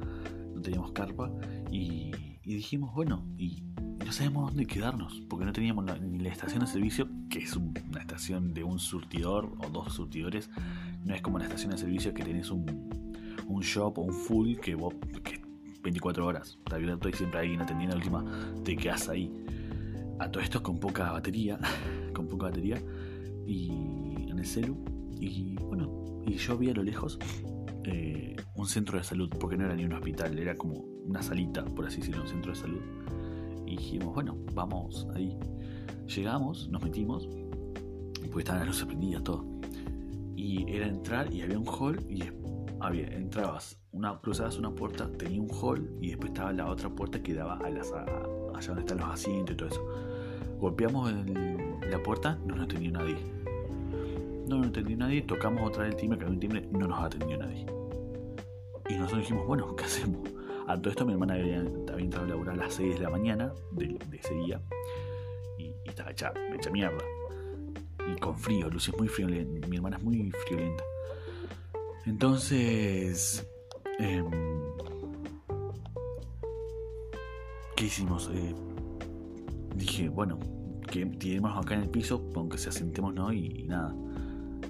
no 0.54 0.60
teníamos 0.60 0.92
carpa 0.92 1.30
y, 1.70 2.12
dijimos, 2.44 2.94
bueno, 2.94 3.26
y 3.36 3.62
no 4.08 4.12
sabemos 4.12 4.46
dónde 4.46 4.64
quedarnos, 4.64 5.20
porque 5.28 5.44
no 5.44 5.52
teníamos 5.52 5.84
ni 6.00 6.18
la 6.20 6.30
estación 6.30 6.60
de 6.60 6.66
servicio, 6.66 7.10
que 7.28 7.40
es 7.40 7.54
una 7.54 8.00
estación 8.00 8.54
de 8.54 8.64
un 8.64 8.78
surtidor 8.78 9.54
o 9.58 9.68
dos 9.68 9.92
surtidores, 9.92 10.48
no 11.04 11.14
es 11.14 11.20
como 11.20 11.38
la 11.38 11.44
estación 11.44 11.72
de 11.72 11.76
servicio 11.76 12.14
que 12.14 12.24
tenés 12.24 12.50
un, 12.50 13.36
un 13.46 13.60
shop 13.60 13.98
o 13.98 14.00
un 14.00 14.14
full 14.14 14.56
que 14.56 14.74
vos, 14.74 14.94
que 15.22 15.42
24 15.82 16.24
horas, 16.24 16.56
está 16.56 16.76
abierto 16.76 17.10
y 17.10 17.12
siempre 17.12 17.40
hay 17.40 17.44
alguien 17.48 17.60
atendiendo 17.60 17.96
la 17.96 18.02
última, 18.02 18.24
te 18.64 18.78
quedas 18.78 19.10
ahí. 19.10 19.30
A 20.18 20.30
todo 20.30 20.42
esto 20.42 20.62
con 20.62 20.80
poca 20.80 21.12
batería, 21.12 21.58
con 22.14 22.28
poca 22.28 22.46
batería, 22.46 22.82
y 23.46 23.68
en 24.26 24.38
el 24.38 24.46
celu, 24.46 24.74
y 25.20 25.54
bueno, 25.56 26.22
y 26.26 26.32
yo 26.38 26.56
vi 26.56 26.70
a 26.70 26.74
lo 26.74 26.82
lejos 26.82 27.18
eh, 27.84 28.36
un 28.54 28.66
centro 28.66 28.96
de 28.96 29.04
salud, 29.04 29.28
porque 29.38 29.58
no 29.58 29.66
era 29.66 29.74
ni 29.76 29.84
un 29.84 29.92
hospital, 29.92 30.38
era 30.38 30.56
como 30.56 30.82
una 31.04 31.20
salita, 31.20 31.62
por 31.62 31.84
así 31.84 31.98
decirlo, 31.98 32.22
un 32.22 32.28
centro 32.28 32.52
de 32.52 32.58
salud. 32.58 32.80
Y 33.68 33.76
dijimos, 33.76 34.14
bueno, 34.14 34.34
vamos 34.54 35.06
ahí. 35.14 35.36
Llegamos, 36.06 36.70
nos 36.70 36.82
metimos, 36.82 37.28
porque 38.14 38.38
estaban 38.38 38.60
las 38.60 38.68
luces 38.68 38.86
prendidas, 38.86 39.22
todo. 39.22 39.44
Y 40.36 40.64
era 40.72 40.86
entrar 40.86 41.30
y 41.30 41.42
había 41.42 41.58
un 41.58 41.66
hall 41.66 42.00
y 42.08 42.22
había, 42.80 43.08
entrabas, 43.08 43.78
una, 43.92 44.18
cruzabas 44.20 44.56
una 44.56 44.74
puerta, 44.74 45.10
tenía 45.18 45.42
un 45.42 45.50
hall 45.50 45.86
y 46.00 46.08
después 46.08 46.32
estaba 46.32 46.50
la 46.54 46.66
otra 46.70 46.88
puerta 46.88 47.22
que 47.22 47.34
daba 47.34 47.58
a 47.58 47.68
las, 47.68 47.92
allá 47.92 48.68
donde 48.68 48.80
están 48.80 48.98
los 48.98 49.10
asientos 49.10 49.52
y 49.52 49.56
todo 49.58 49.68
eso. 49.68 49.86
Golpeamos 50.58 51.12
la 51.90 52.02
puerta, 52.02 52.38
no 52.46 52.56
nos 52.56 52.64
atendió 52.64 52.90
nadie. 52.90 53.16
No 54.48 54.60
nos 54.60 54.68
atendió 54.68 54.96
nadie, 54.96 55.20
tocamos 55.20 55.68
otra 55.68 55.82
vez 55.82 55.92
el 55.92 56.00
timbre, 56.00 56.18
que 56.18 56.24
había 56.24 56.34
un 56.34 56.40
timbre, 56.40 56.68
no 56.72 56.88
nos 56.88 57.00
atendió 57.00 57.36
nadie. 57.36 57.66
Y 58.88 58.94
nosotros 58.94 59.20
dijimos, 59.20 59.46
bueno, 59.46 59.76
¿qué 59.76 59.84
hacemos? 59.84 60.37
A 60.68 60.76
todo 60.76 60.90
esto 60.90 61.06
mi 61.06 61.14
hermana 61.14 61.32
había, 61.34 61.60
entrado 61.96 62.26
a 62.26 62.28
laburar 62.28 62.54
a 62.54 62.64
las 62.64 62.74
6 62.74 62.96
de 62.96 63.00
la 63.00 63.08
mañana 63.08 63.54
de, 63.72 63.98
ese 64.12 64.34
día 64.34 64.60
y, 65.56 65.72
estaba 65.86 66.10
hecha, 66.10 66.30
hecha 66.54 66.70
mierda. 66.70 67.02
Y 68.06 68.20
con 68.20 68.36
frío, 68.36 68.68
Lucy 68.68 68.90
es 68.90 68.98
muy 68.98 69.08
frío, 69.08 69.28
mi 69.28 69.76
hermana 69.76 69.96
es 69.96 70.02
muy 70.02 70.30
friolenta. 70.30 70.84
Entonces, 72.04 73.46
eh, 73.98 74.22
¿qué 77.74 77.86
hicimos? 77.86 78.30
Eh, 78.34 78.54
dije, 79.74 80.10
bueno, 80.10 80.38
que 80.90 81.06
tiremos 81.06 81.56
acá 81.56 81.76
en 81.76 81.84
el 81.84 81.88
piso, 81.88 82.30
aunque 82.34 82.58
se 82.58 82.68
asentemos, 82.68 83.14
¿no? 83.14 83.32
Y, 83.32 83.64
nada, 83.64 83.94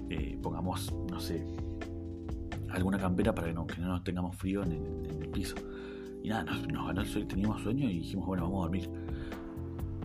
eh, 0.09 0.39
pongamos, 0.41 0.93
no 1.11 1.19
sé, 1.19 1.45
alguna 2.71 2.97
campera 2.97 3.33
para 3.33 3.47
que 3.47 3.53
no, 3.53 3.65
que 3.65 3.81
no 3.81 3.87
nos 3.87 4.03
tengamos 4.03 4.35
frío 4.35 4.63
en 4.63 4.71
el, 4.71 5.29
piso. 5.29 5.55
Y 6.23 6.29
nada, 6.29 6.43
nos, 6.43 6.67
ganó 6.67 7.01
el 7.01 7.07
sueño, 7.07 7.27
teníamos 7.27 7.61
sueño 7.61 7.89
y 7.89 7.99
dijimos, 7.99 8.25
bueno, 8.25 8.43
vamos 8.43 8.59
a 8.59 8.61
dormir. 8.63 8.89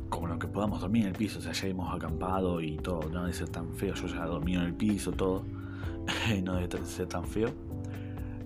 Como 0.09 0.29
lo 0.29 0.39
que 0.39 0.47
podamos 0.47 0.81
dormir 0.81 1.03
en 1.03 1.09
el 1.09 1.15
piso, 1.15 1.39
o 1.39 1.43
sea, 1.43 1.53
ya 1.53 1.67
hemos 1.69 1.93
acampado 1.93 2.61
y 2.61 2.77
todo, 2.77 3.09
no 3.11 3.23
debe 3.23 3.33
ser 3.33 3.49
tan 3.49 3.73
feo, 3.75 3.95
yo 3.95 4.07
ya 4.07 4.27
dormí 4.27 4.55
en 4.55 4.63
el 4.63 4.75
piso, 4.75 5.13
todo, 5.13 5.45
no 6.45 6.55
debe 6.55 6.85
ser 6.85 7.09
tan 7.09 7.25
feo. 7.25 7.51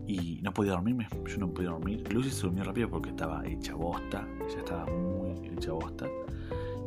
Y 0.06 0.40
no 0.40 0.54
podía 0.54 0.72
dormirme, 0.72 1.06
yo 1.26 1.36
no 1.36 1.52
podía 1.52 1.68
dormir. 1.68 2.02
Lucy 2.10 2.30
se 2.30 2.42
durmió 2.42 2.64
rápido 2.64 2.88
porque 2.88 3.10
estaba 3.10 3.46
hecha 3.46 3.74
bosta, 3.74 4.26
ella 4.48 4.58
estaba 4.58 4.86
muy 4.86 5.48
hecha 5.48 5.72
bosta. 5.72 6.06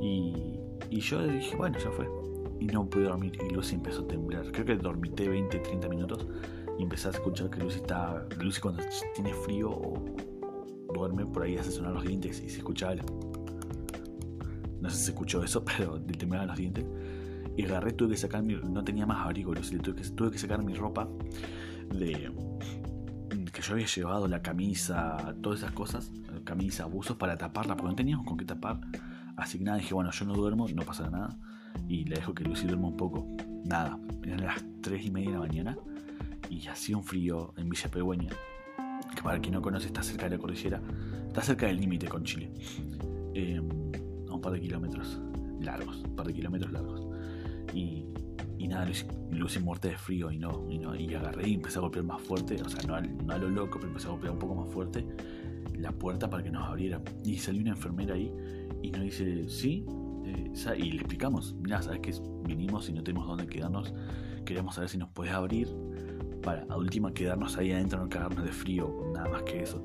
Y, 0.01 0.57
y 0.89 1.00
yo 1.00 1.21
dije, 1.27 1.55
bueno, 1.55 1.77
ya 1.77 1.91
fue. 1.91 2.09
Y 2.59 2.65
no 2.65 2.89
pude 2.89 3.03
dormir. 3.03 3.38
Y 3.47 3.53
Lucy 3.53 3.75
empezó 3.75 4.01
a 4.01 4.07
temblar. 4.07 4.51
Creo 4.51 4.65
que 4.65 4.75
dormité 4.75 5.29
20, 5.29 5.59
30 5.59 5.88
minutos. 5.88 6.27
Y 6.81 6.85
a 7.05 7.09
escuchar 7.09 7.50
que 7.51 7.59
Lucy 7.59 7.77
está. 7.77 8.25
Lucy 8.39 8.59
cuando 8.59 8.83
tiene 9.13 9.33
frío 9.33 9.69
o 9.69 10.03
duerme, 10.95 11.27
por 11.27 11.43
ahí 11.43 11.55
hace 11.55 11.71
sonar 11.71 11.93
los 11.93 12.03
dientes 12.03 12.41
y 12.43 12.50
se 12.50 12.57
escuchaba 12.57 12.95
No 14.81 14.89
sé 14.89 14.97
si 14.97 15.03
se 15.03 15.11
escuchó 15.11 15.43
eso, 15.43 15.63
pero 15.77 16.00
le 16.00 16.45
los 16.45 16.57
dientes. 16.57 16.85
Y 17.55 17.65
agarré, 17.65 17.91
tuve 17.91 18.11
que 18.11 18.17
sacar 18.17 18.41
mi. 18.41 18.55
No 18.55 18.83
tenía 18.83 19.05
más 19.05 19.23
abrigo, 19.23 19.53
Lucy. 19.53 19.77
Tuve 19.77 20.01
que, 20.01 20.09
tuve 20.09 20.31
que 20.31 20.39
sacar 20.39 20.63
mi 20.63 20.73
ropa 20.73 21.07
de. 21.93 22.33
Que 23.53 23.61
yo 23.61 23.73
había 23.73 23.85
llevado 23.85 24.27
la 24.27 24.41
camisa, 24.41 25.35
todas 25.41 25.59
esas 25.59 25.73
cosas, 25.73 26.11
camisa, 26.45 26.85
buzos 26.85 27.17
para 27.17 27.38
taparla, 27.38 27.75
porque 27.75 27.89
no 27.89 27.95
teníamos 27.95 28.25
con 28.25 28.38
qué 28.38 28.45
tapar 28.45 28.79
Así 29.35 29.59
nada, 29.59 29.77
dije, 29.77 29.93
bueno, 29.93 30.09
yo 30.11 30.25
no 30.25 30.33
duermo, 30.33 30.67
no 30.73 30.83
pasa 30.83 31.09
nada. 31.09 31.38
Y 31.88 32.05
le 32.05 32.15
dejo 32.15 32.33
que 32.33 32.43
Lucy 32.43 32.65
duerma 32.65 32.88
un 32.88 32.97
poco. 32.97 33.27
Nada, 33.65 34.00
eran 34.23 34.45
las 34.45 34.63
3 34.81 35.05
y 35.05 35.11
media 35.11 35.29
de 35.29 35.35
la 35.35 35.39
mañana 35.41 35.77
y 36.51 36.67
hacía 36.67 36.98
un 36.98 37.03
frío 37.03 37.53
en 37.55 37.70
Villa 37.70 37.89
Pegüeña, 37.89 38.29
que 39.15 39.22
para 39.24 39.39
quien 39.39 39.53
no 39.53 39.62
conoce 39.62 39.88
está 39.88 40.03
cerca 40.03 40.25
de 40.25 40.36
la 40.36 40.38
cordillera, 40.38 40.81
está 41.27 41.41
cerca 41.41 41.65
del 41.67 41.77
límite 41.77 42.08
con 42.08 42.24
Chile. 42.25 42.51
Em, 43.34 43.70
a 44.29 44.34
un 44.34 44.41
par 44.41 44.51
de 44.51 44.60
kilómetros 44.60 45.17
largos, 45.62 46.03
un 46.03 46.15
par 46.15 46.27
de 46.27 46.34
kilómetros 46.34 46.72
largos. 46.74 47.08
Y, 47.74 48.05
y 48.58 48.67
nada, 48.67 48.86
Lucy, 48.86 49.05
Lucy 49.31 49.60
muerta 49.60 49.88
de 49.88 49.98
frío 49.98 50.29
y 50.29 50.38
no, 50.38 50.70
y 50.70 50.77
no, 50.77 50.93
y 50.93 51.13
agarré 51.15 51.48
y 51.48 51.53
empecé 51.53 51.77
a 51.77 51.81
golpear 51.81 52.03
más 52.03 52.22
fuerte, 52.22 52.62
o 52.62 52.70
sea, 52.70 52.81
no 52.84 53.00
no 53.01 53.34
a 53.34 53.38
lo 53.38 53.50
loco, 53.50 53.77
pero 53.79 53.88
empecé 53.88 54.08
a 54.08 54.12
golpear 54.12 54.34
un 54.34 54.39
poco 54.39 54.55
más 54.55 54.70
fuerte 54.74 55.05
la 55.75 55.93
puerta 55.93 56.29
para 56.29 56.43
que 56.43 56.51
nos 56.51 56.67
abriera. 56.67 57.01
Y 57.24 57.38
salió 57.38 57.62
una 57.62 57.72
enfermera 57.72 58.15
ahí 58.15 58.31
y 58.81 58.91
nos 58.91 59.01
dice, 59.03 59.48
sí, 59.48 59.86
eh, 60.25 60.51
y 60.77 60.91
le 60.91 60.98
explicamos, 60.98 61.55
mira, 61.62 61.81
sabes 61.81 62.01
que 62.01 62.13
vinimos 62.46 62.89
y 62.89 62.93
no 62.93 63.03
tenemos 63.03 63.25
dónde 63.25 63.48
quedarnos, 63.48 63.93
queremos 64.46 64.75
saber 64.75 64.89
si 64.89 64.98
nos 64.98 65.10
puedes 65.10 65.34
abrir 65.34 65.70
para 66.41 66.65
a 66.69 66.77
última 66.77 67.13
quedarnos 67.13 67.57
ahí 67.57 67.71
adentro, 67.71 68.00
no 68.00 68.10
cagarnos 68.10 68.43
de 68.43 68.51
frío, 68.51 68.93
nada 69.13 69.29
más 69.29 69.43
que 69.43 69.63
eso. 69.63 69.83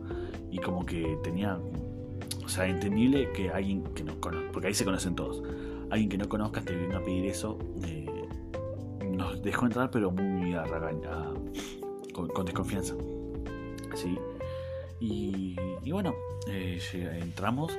Y 0.51 0.59
como 0.59 0.85
que 0.85 1.19
tenía, 1.23 1.59
o 2.45 2.49
sea, 2.49 2.67
entendible 2.67 3.31
que 3.33 3.51
alguien 3.51 3.85
que 3.95 4.05
no 4.05 4.21
conozca, 4.21 4.53
porque 4.53 4.69
ahí 4.69 4.75
se 4.75 4.85
conocen 4.85 5.15
todos, 5.15 5.43
alguien 5.91 6.09
que 6.09 6.19
no 6.19 6.29
conozca 6.29 6.61
te 6.63 6.75
venga 6.75 6.99
a 6.99 7.03
pedir 7.03 7.27
eso, 7.27 7.59
eh, 7.85 8.07
nos 9.11 9.43
dejó 9.43 9.67
entrar 9.67 9.91
pero 9.91 10.11
muy 10.11 10.55
a, 10.55 10.65
con, 12.13 12.29
con 12.29 12.47
desconfianza. 12.47 12.95
¿sí? 13.95 14.19
Y, 15.01 15.57
bueno, 15.91 16.15
eh, 16.49 16.81
entramos. 17.21 17.77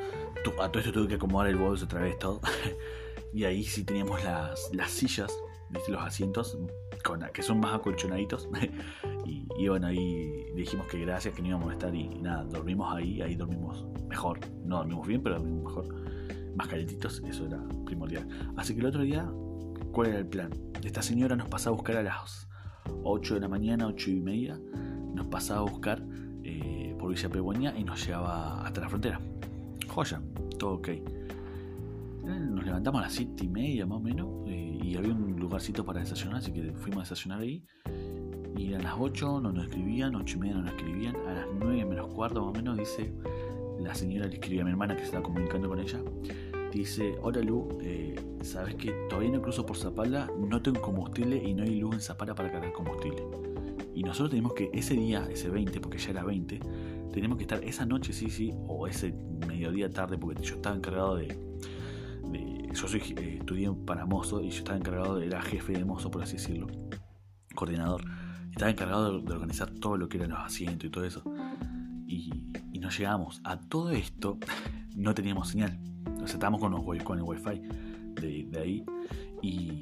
A 0.61 0.71
todo 0.71 0.79
esto 0.79 0.93
tuve 0.93 1.07
que 1.09 1.15
acomodar 1.15 1.47
el 1.47 1.57
bolso 1.57 1.85
otra 1.85 2.01
vez 2.01 2.17
todo. 2.17 2.39
y 3.33 3.43
ahí 3.43 3.63
sí 3.63 3.83
teníamos 3.83 4.23
las, 4.23 4.69
las 4.73 4.91
sillas, 4.91 5.37
¿viste? 5.69 5.91
los 5.91 6.01
asientos, 6.01 6.57
con, 7.03 7.21
que 7.33 7.41
son 7.41 7.59
más 7.59 7.75
acolchonaditos. 7.75 8.49
y, 9.25 9.67
bueno, 9.67 9.87
ahí 9.87 10.45
dijimos 10.55 10.87
que 10.87 10.99
gracias, 10.99 11.33
que 11.33 11.41
no 11.41 11.49
íbamos 11.49 11.69
a 11.69 11.73
estar. 11.73 11.93
Y, 11.93 12.07
nada, 12.19 12.43
dormimos 12.45 12.93
ahí, 12.95 13.21
ahí 13.21 13.35
dormimos 13.35 13.85
mejor. 14.07 14.39
No 14.63 14.77
dormimos 14.77 15.07
bien, 15.07 15.21
pero 15.21 15.35
dormimos 15.35 15.63
mejor. 15.63 15.95
Más 16.55 16.67
calentitos, 16.67 17.21
eso 17.27 17.45
era 17.45 17.61
primordial. 17.85 18.27
Así 18.57 18.73
que 18.73 18.79
el 18.79 18.87
otro 18.87 19.01
día, 19.01 19.29
¿cuál 19.91 20.09
era 20.09 20.19
el 20.19 20.27
plan? 20.27 20.49
Esta 20.83 21.01
señora 21.01 21.35
nos 21.35 21.49
pasaba 21.49 21.75
a 21.75 21.77
buscar 21.77 21.97
a 21.97 22.03
las 22.03 22.47
8 23.03 23.35
de 23.35 23.39
la 23.39 23.47
mañana, 23.47 23.87
8 23.87 24.11
y 24.11 24.21
media. 24.21 24.59
Nos 25.13 25.27
pasaba 25.27 25.59
a 25.59 25.71
buscar 25.71 26.01
por 26.97 27.09
Villa 27.09 27.29
Pegüeña 27.29 27.77
y 27.77 27.83
nos 27.83 28.05
llevaba 28.05 28.65
hasta 28.65 28.81
la 28.81 28.89
frontera. 28.89 29.19
Joya, 29.87 30.21
todo 30.59 30.75
ok. 30.75 30.87
Eh, 30.89 31.03
nos 32.23 32.65
levantamos 32.65 32.99
a 32.99 33.03
las 33.05 33.13
7 33.13 33.45
y 33.45 33.47
media 33.47 33.85
más 33.85 33.97
o 33.97 34.01
menos 34.01 34.27
eh, 34.47 34.66
y 34.81 34.95
había 34.95 35.13
un 35.13 35.39
lugarcito 35.39 35.85
para 35.85 35.99
desayunar, 35.99 36.37
así 36.37 36.51
que 36.51 36.73
fuimos 36.73 36.99
a 36.99 37.09
desayunar 37.09 37.41
ahí. 37.41 37.65
Y 38.57 38.73
a 38.73 38.79
las 38.79 38.95
8 38.97 39.41
no 39.41 39.51
nos 39.51 39.65
escribían, 39.65 40.15
8 40.15 40.37
y 40.37 40.39
media 40.39 40.55
no 40.55 40.61
nos 40.63 40.71
escribían, 40.71 41.15
a 41.27 41.33
las 41.33 41.45
9 41.59 41.85
menos 41.85 42.07
cuarto 42.13 42.41
más 42.41 42.49
o 42.49 42.53
menos 42.53 42.77
dice 42.77 43.13
la 43.79 43.93
señora 43.93 44.27
le 44.27 44.35
escribía 44.35 44.61
a 44.61 44.65
mi 44.65 44.71
hermana 44.71 44.95
que 44.95 45.01
se 45.01 45.05
estaba 45.07 45.23
comunicando 45.23 45.69
con 45.69 45.79
ella. 45.79 45.99
Dice, 46.71 47.15
hola 47.21 47.41
Lu, 47.41 47.67
eh, 47.81 48.15
sabes 48.41 48.75
que 48.75 48.91
todavía 49.09 49.31
no 49.31 49.41
cruzo 49.41 49.65
por 49.65 49.77
Zapala, 49.77 50.29
no 50.37 50.61
tengo 50.61 50.81
combustible 50.81 51.37
y 51.37 51.53
no 51.53 51.63
hay 51.63 51.79
luz 51.79 51.95
en 51.95 52.01
Zapala 52.01 52.35
para 52.35 52.51
cargar 52.51 52.73
combustible. 52.73 53.23
Y 53.93 54.03
nosotros 54.03 54.31
tenemos 54.31 54.53
que 54.53 54.69
ese 54.73 54.93
día, 54.93 55.27
ese 55.31 55.49
20, 55.49 55.79
porque 55.79 55.97
ya 55.97 56.11
era 56.11 56.23
20, 56.23 56.59
tenemos 57.13 57.37
que 57.37 57.43
estar 57.43 57.63
esa 57.63 57.85
noche, 57.85 58.13
sí, 58.13 58.29
sí, 58.29 58.53
o 58.67 58.87
ese 58.87 59.13
mediodía 59.47 59.89
tarde, 59.89 60.17
porque 60.17 60.43
yo 60.43 60.55
estaba 60.55 60.75
encargado 60.75 61.15
de. 61.15 61.46
Yo 62.77 62.87
soy, 62.87 63.01
eh, 63.17 63.37
estudié 63.39 63.71
para 63.71 64.05
mozo 64.05 64.41
y 64.41 64.49
yo 64.49 64.59
estaba 64.59 64.77
encargado 64.77 65.17
de, 65.17 65.25
era 65.25 65.41
jefe 65.41 65.73
de 65.73 65.83
mozo, 65.83 66.11
por 66.11 66.21
así 66.21 66.33
decirlo, 66.33 66.67
coordinador. 67.55 68.03
Estaba 68.51 68.71
encargado 68.71 69.19
de, 69.19 69.33
organizar 69.33 69.69
todo 69.71 69.97
lo 69.97 70.07
que 70.07 70.17
eran 70.17 70.29
los 70.29 70.39
asientos 70.39 70.87
y 70.87 70.89
todo 70.91 71.03
eso. 71.03 71.23
Y, 72.07 72.31
y 72.71 72.79
no 72.79 72.89
llegamos. 72.89 73.41
A 73.43 73.59
todo 73.59 73.91
esto 73.91 74.37
no 74.95 75.13
teníamos 75.13 75.49
señal. 75.49 75.79
O 76.21 76.27
sea, 76.27 76.35
estábamos 76.35 76.61
con, 76.61 76.71
los, 76.71 77.03
con 77.03 77.17
el 77.17 77.23
wifi 77.23 77.61
de, 78.21 78.47
de 78.49 78.59
ahí. 78.59 78.85
Y, 79.41 79.79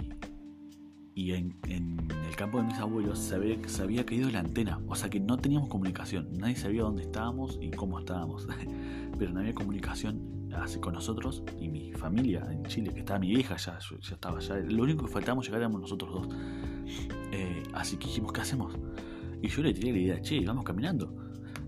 y 1.15 1.31
en, 1.31 1.55
el 1.69 2.35
campo 2.35 2.57
de 2.57 2.65
mis 2.65 2.75
abuelos 2.75 3.19
se 3.19 3.35
había, 3.35 4.05
caído 4.05 4.29
la 4.29 4.39
antena, 4.39 4.81
o 4.87 4.95
sea 4.95 5.09
que 5.09 5.21
no 5.21 5.37
teníamos 5.37 5.69
comunicación, 5.69 6.27
nadie 6.33 6.57
sabía 6.57 6.83
dónde 6.83 7.03
estábamos 7.03 7.57
y 7.61 7.71
cómo 7.71 7.99
estábamos, 7.99 8.45
pero 9.17 9.31
no 9.31 9.39
había 9.39 9.53
comunicación 9.53 10.34
así 10.63 10.79
con 10.79 10.93
nosotros 10.93 11.43
y 11.59 11.69
mi 11.69 11.91
familia 11.93 12.47
en 12.51 12.63
Chile, 12.65 12.91
que 12.93 12.99
estaba 12.99 13.19
mi 13.19 13.31
hija 13.31 13.55
ya, 13.57 13.79
ya 13.79 14.13
estaba 14.13 14.39
ya, 14.39 14.55
lo 14.55 14.83
único 14.83 15.05
que 15.05 15.11
faltábamos 15.11 15.45
llegar 15.45 15.61
éramos 15.61 15.81
nosotros 15.81 16.11
dos, 16.13 16.35
eh, 17.31 17.63
así 17.73 17.97
que 17.97 18.07
dijimos, 18.07 18.33
¿qué 18.33 18.41
hacemos? 18.41 18.73
Y 19.41 19.47
yo 19.47 19.61
le 19.61 19.73
tiré 19.73 19.91
la 19.91 19.99
idea, 19.99 20.21
che, 20.21 20.43
vamos 20.45 20.63
caminando. 20.63 21.13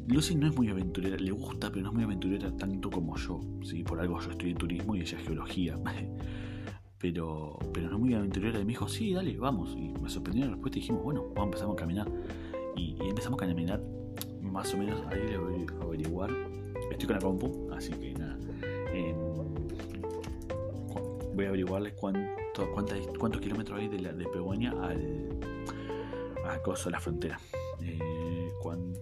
Lucy 0.07 0.35
no 0.35 0.47
es 0.47 0.55
muy 0.55 0.69
aventurera, 0.69 1.17
le 1.17 1.31
gusta, 1.31 1.69
pero 1.69 1.83
no 1.83 1.89
es 1.89 1.95
muy 1.95 2.03
aventurera 2.03 2.55
tanto 2.55 2.89
como 2.89 3.17
yo, 3.17 3.41
¿sí? 3.61 3.83
por 3.83 3.99
algo 3.99 4.19
yo 4.21 4.31
estudié 4.31 4.55
turismo 4.55 4.95
y 4.95 5.01
ella 5.01 5.17
geología. 5.19 5.75
pero, 6.97 7.59
pero 7.73 7.89
no 7.89 7.99
muy 7.99 8.13
aventurera. 8.13 8.59
Y 8.59 8.63
me 8.65 8.69
dijo, 8.69 8.87
sí, 8.87 9.13
dale, 9.13 9.37
vamos. 9.37 9.75
Y 9.75 9.89
me 10.01 10.09
sorprendió 10.09 10.45
la 10.45 10.51
respuesta 10.51 10.77
y 10.77 10.81
dijimos, 10.81 11.03
bueno, 11.03 11.25
vamos, 11.29 11.45
empezamos 11.45 11.73
a 11.75 11.79
caminar. 11.79 12.11
Y, 12.75 12.95
empezamos 13.01 13.41
a 13.41 13.47
caminar 13.47 13.83
más 14.41 14.73
o 14.73 14.77
menos, 14.77 15.01
ahí 15.07 15.19
le 15.27 15.37
voy 15.37 15.65
a 15.79 15.83
averiguar. 15.83 16.31
Estoy 16.91 17.07
con 17.07 17.15
la 17.15 17.21
compu, 17.21 17.69
así 17.73 17.91
que 17.91 18.13
voy 21.37 21.45
a 21.45 21.49
averiguarles 21.49 21.93
cuánto, 21.93 22.73
cuántos 22.73 23.39
kilómetros 23.39 23.79
hay 23.79 23.87
de, 23.87 23.99
la, 23.99 24.11
de 24.11 24.25
Pegüeña 24.25 24.71
al, 24.81 25.39
a 26.45 26.59
Coso, 26.63 26.89
la 26.89 26.99
frontera. 26.99 27.39
Eh, 27.81 28.49
¿Cuántos 28.61 28.99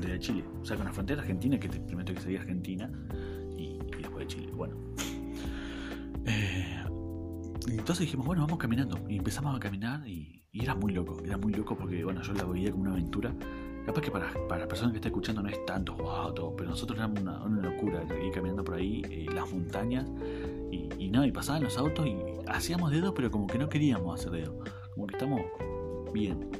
de 0.00 0.18
Chile. 0.18 0.44
O 0.60 0.64
sea, 0.64 0.76
con 0.76 0.86
la 0.86 0.92
frontera 0.92 1.20
argentina, 1.20 1.58
que 1.58 1.68
te 1.68 1.80
prometo 1.80 2.14
que 2.14 2.20
sería 2.20 2.40
Argentina, 2.40 2.90
y, 3.56 3.78
después 4.00 4.18
de 4.18 4.26
Chile. 4.26 4.52
Bueno. 4.54 4.76
Eh, 6.26 6.82
entonces 7.68 8.00
dijimos, 8.00 8.26
bueno, 8.26 8.42
vamos 8.42 8.58
caminando. 8.58 8.98
Y 9.08 9.16
empezamos 9.16 9.54
a 9.56 9.60
caminar 9.60 10.06
y, 10.08 10.42
era 10.52 10.74
muy 10.74 10.92
loco. 10.92 11.22
Era 11.24 11.36
muy 11.36 11.52
loco 11.52 11.76
porque, 11.76 12.02
bueno, 12.02 12.22
yo 12.22 12.32
la 12.32 12.44
veía 12.44 12.70
como 12.70 12.84
una 12.84 12.92
aventura. 12.92 13.32
Capaz 13.84 14.00
que 14.00 14.10
para, 14.10 14.32
para 14.48 14.62
la 14.62 14.68
persona 14.68 14.90
que 14.90 14.96
está 14.96 15.08
escuchando 15.08 15.42
no 15.42 15.48
es 15.48 15.64
tanto 15.64 15.94
wow, 15.94 16.34
todo, 16.34 16.56
pero 16.56 16.70
nosotros 16.70 16.98
éramos 16.98 17.20
una, 17.20 17.44
una 17.44 17.62
locura 17.62 18.02
ir 18.20 18.32
caminando 18.32 18.64
por 18.64 18.74
ahí, 18.74 19.02
eh, 19.08 19.26
las 19.32 19.48
montañas, 19.52 20.08
y, 20.72 20.88
Y, 20.98 21.12
y 21.14 21.30
pasaban 21.32 21.62
los 21.62 21.78
autos 21.78 22.04
y 22.04 22.16
hacíamos 22.48 22.90
dedo, 22.90 23.14
pero 23.14 23.30
como 23.30 23.46
que 23.46 23.58
no 23.58 23.68
queríamos 23.68 24.18
hacer 24.18 24.32
dedo. 24.32 24.58
Como 24.94 25.06
que 25.06 25.14
estamos 25.14 25.40
bien. 26.12 26.50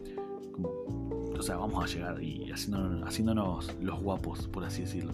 O 1.39 1.43
sea, 1.43 1.57
vamos 1.57 1.85
a 1.85 1.87
llegar 1.87 2.23
y 2.23 2.51
haciéndonos, 2.51 3.07
haciéndonos 3.07 3.75
los 3.81 4.01
guapos, 4.01 4.49
por 4.49 4.65
así 4.65 4.83
decirlo. 4.83 5.13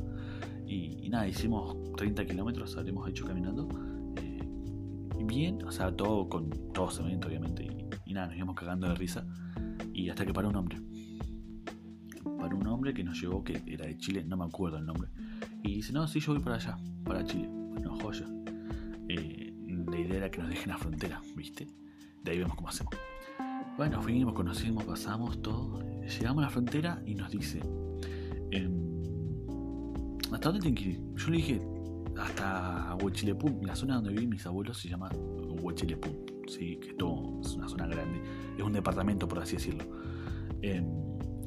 Y, 0.66 1.08
nada, 1.10 1.28
hicimos 1.28 1.76
30 1.96 2.24
kilómetros, 2.24 2.76
habremos 2.78 3.06
hecho 3.08 3.26
caminando. 3.26 3.68
Eh, 4.16 4.40
bien, 5.24 5.62
o 5.64 5.70
sea, 5.70 5.94
todo 5.94 6.28
con 6.28 6.48
todo 6.72 6.90
cemento, 6.90 7.28
obviamente. 7.28 7.68
Y, 8.06 8.14
nada, 8.14 8.28
nos 8.28 8.36
íbamos 8.36 8.56
cagando 8.56 8.88
de 8.88 8.94
risa. 8.94 9.26
Y 9.92 10.08
hasta 10.08 10.24
que 10.24 10.32
paró 10.32 10.48
un 10.48 10.56
hombre. 10.56 10.80
Paró 12.38 12.56
un 12.56 12.66
hombre 12.66 12.94
que 12.94 13.04
nos 13.04 13.20
llegó, 13.20 13.44
que 13.44 13.62
era 13.66 13.86
de 13.86 13.98
Chile, 13.98 14.24
no 14.24 14.38
me 14.38 14.44
acuerdo 14.46 14.78
el 14.78 14.86
nombre. 14.86 15.10
Y 15.62 15.74
dice, 15.74 15.92
no, 15.92 16.06
sí, 16.08 16.20
yo 16.20 16.32
voy 16.32 16.42
para 16.42 16.56
allá, 16.56 16.78
para 17.04 17.22
Chile. 17.24 17.48
Bueno, 17.48 17.94
joya. 18.00 18.26
Eh, 19.08 19.52
la 19.86 19.98
idea 19.98 20.16
era 20.16 20.30
que 20.30 20.40
nos 20.40 20.48
dejen 20.48 20.70
la 20.70 20.78
frontera, 20.78 21.20
¿viste? 21.36 21.66
De 22.22 22.30
ahí 22.30 22.38
vemos 22.38 22.56
cómo 22.56 22.68
hacemos. 22.68 22.94
Bueno, 23.76 24.00
fuimos, 24.00 24.32
conocimos, 24.32 24.84
pasamos 24.84 25.42
todo. 25.42 25.91
Llegamos 26.06 26.42
a 26.42 26.46
la 26.46 26.50
frontera 26.50 27.02
y 27.06 27.14
nos 27.14 27.30
dice, 27.30 27.60
em, 28.50 28.72
¿hasta 30.32 30.50
dónde 30.50 30.60
tienen 30.60 30.74
que 30.74 30.90
ir? 30.90 31.00
Yo 31.16 31.30
le 31.30 31.36
dije, 31.36 31.62
hasta 32.18 32.96
Huachilepum, 33.00 33.62
la 33.62 33.74
zona 33.74 33.94
donde 33.96 34.10
viven 34.10 34.30
mis 34.30 34.44
abuelos 34.46 34.78
se 34.78 34.88
llama 34.88 35.10
Huachilepum, 35.62 36.12
sí, 36.46 36.76
que 36.76 36.88
es, 36.90 37.46
es 37.46 37.54
una 37.54 37.68
zona 37.68 37.86
grande, 37.86 38.20
es 38.56 38.62
un 38.62 38.72
departamento 38.72 39.26
por 39.28 39.38
así 39.38 39.56
decirlo. 39.56 39.84
Em, 40.60 40.86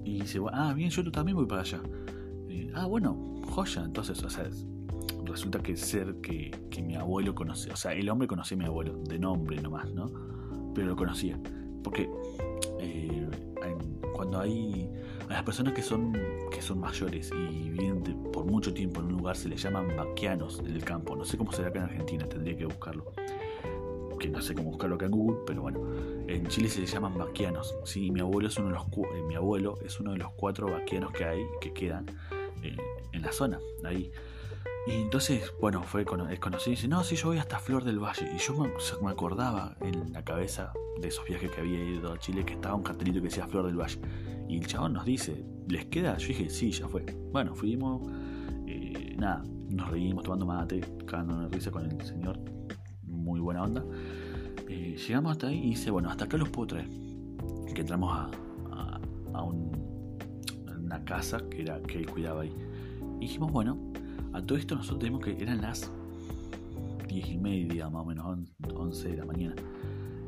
y 0.03 0.21
dice, 0.21 0.39
ah, 0.51 0.73
bien, 0.73 0.89
yo 0.89 1.09
también 1.11 1.35
voy 1.35 1.47
para 1.47 1.61
allá. 1.61 1.81
Eh, 2.49 2.71
ah, 2.75 2.85
bueno, 2.85 3.41
joya, 3.47 3.83
entonces, 3.83 4.23
o 4.23 4.29
sea, 4.29 4.47
resulta 5.25 5.59
que 5.59 5.75
ser 5.75 6.15
que, 6.21 6.51
que 6.69 6.81
mi 6.81 6.95
abuelo 6.95 7.33
conoce, 7.33 7.71
o 7.71 7.75
sea, 7.75 7.93
el 7.93 8.09
hombre 8.09 8.27
conocía 8.27 8.55
a 8.55 8.59
mi 8.59 8.65
abuelo, 8.65 8.97
de 9.03 9.19
nombre 9.19 9.61
nomás, 9.61 9.91
¿no? 9.93 10.11
Pero 10.73 10.87
lo 10.87 10.95
conocía. 10.95 11.39
Porque 11.85 12.09
eh, 12.79 13.27
cuando 14.11 14.39
hay 14.39 14.89
a 15.29 15.33
las 15.33 15.43
personas 15.43 15.73
que 15.73 15.83
son 15.83 16.13
que 16.51 16.61
son 16.61 16.79
mayores 16.79 17.31
y 17.31 17.69
viven 17.69 18.01
por 18.31 18.45
mucho 18.45 18.73
tiempo 18.73 19.01
en 19.01 19.07
un 19.07 19.13
lugar 19.13 19.37
se 19.37 19.49
les 19.49 19.61
llaman 19.61 19.95
vaquianos 19.95 20.59
en 20.59 20.67
el 20.67 20.83
campo. 20.83 21.15
No 21.15 21.23
sé 21.23 21.37
cómo 21.37 21.51
será 21.51 21.69
acá 21.69 21.79
en 21.79 21.85
Argentina, 21.85 22.25
tendría 22.27 22.57
que 22.57 22.65
buscarlo. 22.65 23.13
Que 24.19 24.29
no 24.29 24.41
sé 24.41 24.55
cómo 24.55 24.71
buscarlo 24.71 24.95
acá 24.95 25.05
en 25.05 25.11
Google, 25.11 25.37
pero 25.45 25.61
bueno, 25.61 25.79
en 26.27 26.47
Chile 26.47 26.69
se 26.69 26.81
les 26.81 26.91
llaman 26.91 27.17
vaquianos. 27.17 27.75
Sí, 27.83 28.09
mi 28.09 28.19
abuelo 28.19 28.47
es 28.47 28.57
uno 28.57 28.69
de 28.69 28.73
los 28.73 28.85
eh, 28.87 29.21
mi 29.27 29.35
abuelo 29.35 29.77
es 29.85 29.99
uno 29.99 30.13
de 30.13 30.17
los 30.17 30.31
cuatro 30.33 30.67
vaquianos 30.71 31.11
que 31.11 31.25
hay 31.25 31.45
que 31.61 31.71
quedan 31.71 32.07
eh, 32.63 32.75
en 33.11 33.21
la 33.21 33.31
zona 33.31 33.59
ahí. 33.83 34.11
Y 34.87 35.01
entonces, 35.01 35.51
bueno, 35.59 35.81
fue 35.81 36.05
conocido 36.05 36.59
y 36.67 36.69
dice, 36.71 36.87
no, 36.87 37.03
sí, 37.03 37.15
yo 37.15 37.29
voy 37.29 37.39
hasta 37.39 37.57
Flor 37.57 37.83
del 37.83 37.97
Valle. 37.97 38.29
Y 38.35 38.37
yo 38.37 38.53
me, 39.01 39.09
acordaba 39.09 39.75
en 39.81 40.13
la 40.13 40.23
cabeza 40.23 40.71
de 41.01 41.07
esos 41.07 41.25
viajes 41.25 41.49
que 41.51 41.61
había 41.61 41.83
ido 41.83 42.13
a 42.13 42.19
Chile 42.19 42.45
que 42.45 42.53
estaba 42.53 42.75
un 42.75 42.83
cartelito 42.83 43.19
que 43.19 43.25
decía 43.25 43.47
Flor 43.47 43.65
del 43.65 43.77
Valle. 43.77 43.99
Y 44.47 44.57
el 44.57 44.67
chabón 44.67 44.93
nos 44.93 45.05
dice, 45.05 45.43
¿les 45.67 45.85
queda? 45.85 46.17
Yo 46.17 46.27
dije, 46.27 46.49
sí, 46.51 46.71
ya 46.71 46.87
fue. 46.87 47.03
Bueno, 47.31 47.55
fuimos, 47.55 48.07
eh, 48.67 49.15
nada, 49.17 49.43
nos 49.69 49.89
reímos 49.89 50.23
tomando 50.23 50.45
mate, 50.45 50.81
cagándonos 51.05 51.49
de 51.49 51.55
risa 51.55 51.71
con 51.71 51.85
el 51.85 52.05
señor, 52.05 52.39
muy 53.03 53.39
buena 53.39 53.63
onda. 53.63 53.83
Eh, 54.69 54.97
llegamos 54.97 55.31
hasta 55.31 55.47
ahí 55.47 55.57
y 55.63 55.69
dice, 55.69 55.89
bueno, 55.89 56.11
hasta 56.11 56.25
acá 56.25 56.37
los 56.37 56.49
puedo 56.49 56.67
traer. 56.67 56.89
Que 57.73 57.81
entramos 57.81 58.15
a, 58.15 58.29
a, 59.33 59.43
una 59.43 61.03
casa 61.03 61.39
que, 61.49 61.63
era, 61.63 61.81
que 61.81 61.97
él 61.97 62.05
cuidaba 62.05 62.41
ahí. 62.41 62.53
Y 63.17 63.21
dijimos, 63.21 63.51
bueno, 63.51 63.79
a 64.35 64.45
todo 64.45 64.57
esto 64.57 64.75
nosotros 64.75 64.99
tenemos 64.99 65.23
que, 65.23 65.41
eran 65.41 65.61
las 65.61 65.89
10 67.07 67.29
y 67.29 67.37
media, 67.37 67.89
más 67.89 68.01
o 68.01 68.05
menos 68.05 68.37
11 68.73 69.09
de 69.09 69.17
la 69.17 69.25
mañana. 69.25 69.55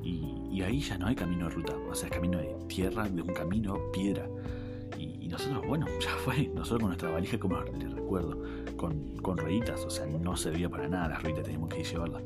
Y, 0.01 0.61
ahí 0.61 0.79
ya 0.79 0.97
no 0.97 1.05
hay 1.05 1.15
camino 1.15 1.45
de 1.45 1.51
ruta, 1.51 1.75
o 1.77 1.93
sea, 1.93 2.07
es 2.07 2.15
camino 2.15 2.39
de 2.39 2.55
tierra, 2.67 3.07
de 3.07 3.21
un 3.21 3.33
camino, 3.33 3.77
piedra. 3.91 4.27
Y, 4.97 5.27
nosotros, 5.27 5.67
bueno, 5.67 5.85
ya 5.99 6.09
fue, 6.23 6.47
nosotros 6.47 6.79
con 6.79 6.89
nuestra 6.89 7.11
valija, 7.11 7.37
como 7.37 7.61
les 7.61 7.91
recuerdo, 7.91 8.41
con, 8.77 9.17
con 9.17 9.37
rueditas, 9.37 9.83
o 9.85 9.89
sea, 9.89 10.05
no 10.07 10.37
servía 10.37 10.69
para 10.69 10.87
nada 10.87 11.09
las 11.09 11.21
rueditas, 11.21 11.43
teníamos 11.43 11.69
que 11.69 11.83
llevarlas. 11.83 12.23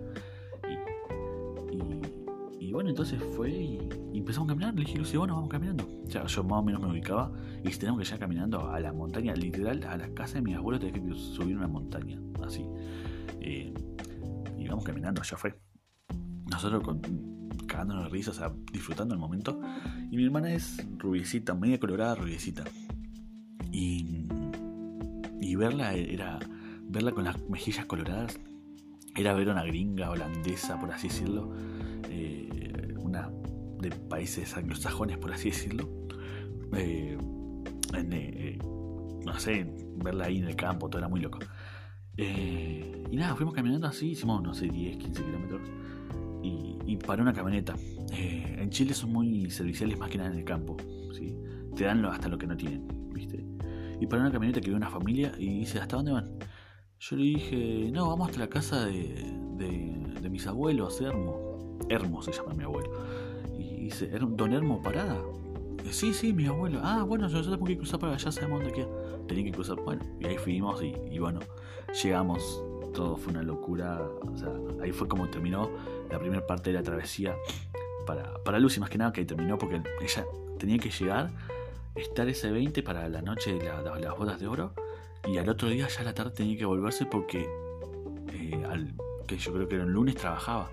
Y, 2.60 2.72
bueno, 2.72 2.91
entonces 2.91 3.22
fue 3.36 3.50
y, 3.50 3.89
empezamos 4.19 4.50
a 4.50 4.54
caminar. 4.54 4.74
Le 4.74 4.82
dije, 4.82 4.97
Lucy, 4.97 5.17
bueno, 5.17 5.36
vamos 5.36 5.50
caminando. 5.50 5.88
O 6.06 6.10
sea, 6.10 6.26
yo 6.26 6.43
más 6.43 6.60
o 6.60 6.63
menos 6.63 6.82
me 6.82 6.89
ubicaba 6.89 7.32
y 7.63 7.69
tenemos 7.71 8.02
que 8.02 8.13
ir 8.13 8.19
caminando 8.19 8.69
a 8.69 8.80
la 8.80 8.93
montaña, 8.93 9.34
literal, 9.34 9.84
a 9.84 9.97
la 9.97 10.13
casa 10.13 10.36
de 10.36 10.41
mi 10.41 10.54
abuelo, 10.54 10.80
tenía 10.80 11.02
que 11.02 11.15
subir 11.15 11.58
una 11.58 11.67
montaña, 11.67 12.19
así. 12.43 12.65
Eh, 13.39 13.74
y 14.58 14.67
vamos 14.67 14.84
caminando, 14.84 15.21
ya 15.24 15.38
fue. 15.38 15.60
Nosotros 16.50 16.84
con, 16.84 17.02
cagándonos 17.67 18.06
de 18.06 18.10
risa, 18.10 18.32
o 18.32 18.34
sea, 18.34 18.54
disfrutando 18.71 19.13
el 19.13 19.19
momento. 19.19 19.60
Y 20.12 20.17
mi 20.17 20.26
hermana 20.26 20.52
es 20.52 20.86
rubiecita, 20.97 21.54
media 21.56 21.80
colorada, 21.80 22.15
rubiecita. 22.15 22.63
Y, 23.71 24.28
y 25.39 25.56
verla 25.56 25.93
era, 25.93 26.39
verla 26.84 27.12
con 27.12 27.24
las 27.24 27.39
mejillas 27.50 27.86
coloradas, 27.86 28.39
era 29.15 29.34
ver 29.34 29.50
una 29.50 29.63
gringa 29.63 30.10
holandesa, 30.10 30.80
por 30.80 30.91
así 30.91 31.08
decirlo, 31.08 31.54
de 33.82 33.91
países 33.91 34.56
anglosajones, 34.56 35.17
por 35.17 35.32
así 35.32 35.50
decirlo. 35.50 35.89
Eh, 36.76 37.17
eh, 37.94 38.60
no 39.26 39.39
sé, 39.39 39.67
verla 39.98 40.26
ahí 40.26 40.38
en 40.38 40.48
el 40.48 40.56
campo, 40.56 40.89
todo 40.89 41.00
era 41.00 41.08
muy 41.08 41.20
loco. 41.20 41.39
y 42.17 43.15
nada, 43.15 43.36
fuimos 43.36 43.54
caminando 43.54 43.88
así, 43.88 44.12
hicimos, 44.12 44.41
no 44.41 44.54
sé, 44.54 44.67
10, 44.67 44.98
15 44.98 45.24
kilómetros 45.24 45.70
y, 46.44 46.98
para 46.98 47.22
una 47.22 47.34
camioneta. 47.34 47.76
Eh, 48.12 48.58
en 48.60 48.70
Chile 48.70 48.94
son 48.94 49.12
muy 49.12 49.50
serviciales 49.50 49.98
más 49.98 50.10
que 50.10 50.17
nada 50.17 50.32
en 50.32 50.39
el 50.39 50.46
campo, 50.46 50.78
¿sí? 51.13 51.36
Te 51.76 51.86
dan 51.86 52.04
hasta 52.06 52.28
lo 52.28 52.38
que 52.38 52.48
no 52.48 52.58
tienen, 52.58 52.88
¿viste? 53.13 53.44
Y 54.00 54.08
para 54.08 54.24
una 54.24 54.32
camioneta 54.32 54.62
que 54.62 54.70
ve 54.72 54.76
una 54.76 54.89
familia 54.89 55.32
y 55.38 55.60
dice, 55.60 55.80
¿hasta 55.80 55.98
dónde 55.98 56.12
van? 56.12 56.38
Yo 57.00 57.15
le 57.15 57.24
dije, 57.24 57.89
no, 57.91 58.10
vamos 58.10 58.30
hasta 58.30 58.39
la 58.39 58.50
casa 58.50 58.86
de, 58.86 59.26
de, 59.58 60.30
mis 60.30 60.46
abuelos, 60.48 61.02
Hermo. 61.02 61.78
Hermo 61.89 62.22
se 62.22 62.32
llama 62.32 62.54
mi 62.54 62.63
abuelo. 62.63 62.89
Y 63.82 63.86
dice, 63.86 64.12
¿Don 64.20 64.54
Hermo 64.54 64.80
Parada? 64.80 65.17
Eh, 65.84 65.91
sí, 65.91 66.13
sí, 66.13 66.34
mi 66.34 66.46
abuelo. 66.46 66.82
Ah, 66.84 67.02
bueno, 67.02 67.24
nosotros 67.24 67.48
tenemos 67.48 67.67
que 67.67 67.78
cruzar 67.78 68.00
para 68.00 68.13
allá, 68.13 68.32
sabemos 68.32 68.60
dónde 68.60 68.76
queda. 68.76 68.88
Tenía 69.28 69.44
que 69.46 69.52
cruzar, 69.52 69.78
bueno, 69.78 70.06
y 70.20 70.28
ahí 70.28 70.38
fuimos 70.38 70.84
y, 70.84 71.17
bueno, 71.17 71.39
llegamos 72.04 72.63
todo 72.94 73.17
fue 73.17 73.32
una 73.32 73.41
locura. 73.41 74.00
O 74.00 74.38
sea, 74.38 74.50
ahí 74.84 74.91
fue 74.91 75.08
como 75.08 75.28
terminó 75.32 75.72
la 76.12 76.20
primera 76.20 76.46
parte 76.46 76.70
de 76.70 76.76
la 76.78 76.84
travesía 76.84 77.36
para, 78.06 78.36
para 78.44 78.60
Lucy, 78.60 78.80
más 78.80 78.91
que 78.91 79.00
nada, 79.00 79.12
que 79.12 79.22
ahí 79.22 79.26
terminó 79.26 79.58
porque 79.58 79.82
ella 80.00 80.26
tenía 80.60 80.78
que 80.78 80.91
llegar, 80.91 81.32
estar 81.96 82.30
ese 82.30 82.52
20 82.52 82.84
para 82.84 83.10
la 83.10 83.24
noche 83.24 83.56
de, 83.56 83.65
las 83.65 84.15
bodas 84.15 84.39
de 84.39 84.46
oro, 84.46 84.76
y 85.26 85.39
al 85.39 85.50
otro 85.50 85.70
día 85.70 85.88
ya 85.88 86.02
a 86.02 86.04
la 86.04 86.13
tarde 86.13 86.30
tenía 86.30 86.56
que 86.56 86.65
volverse 86.65 87.08
porque, 87.08 87.50
eh, 88.32 88.63
al, 88.70 88.94
que 89.26 89.38
yo 89.38 89.52
creo 89.54 89.67
que 89.67 89.74
era 89.74 89.86
un 89.86 89.94
lunes, 89.94 90.13
trabajaba. 90.13 90.70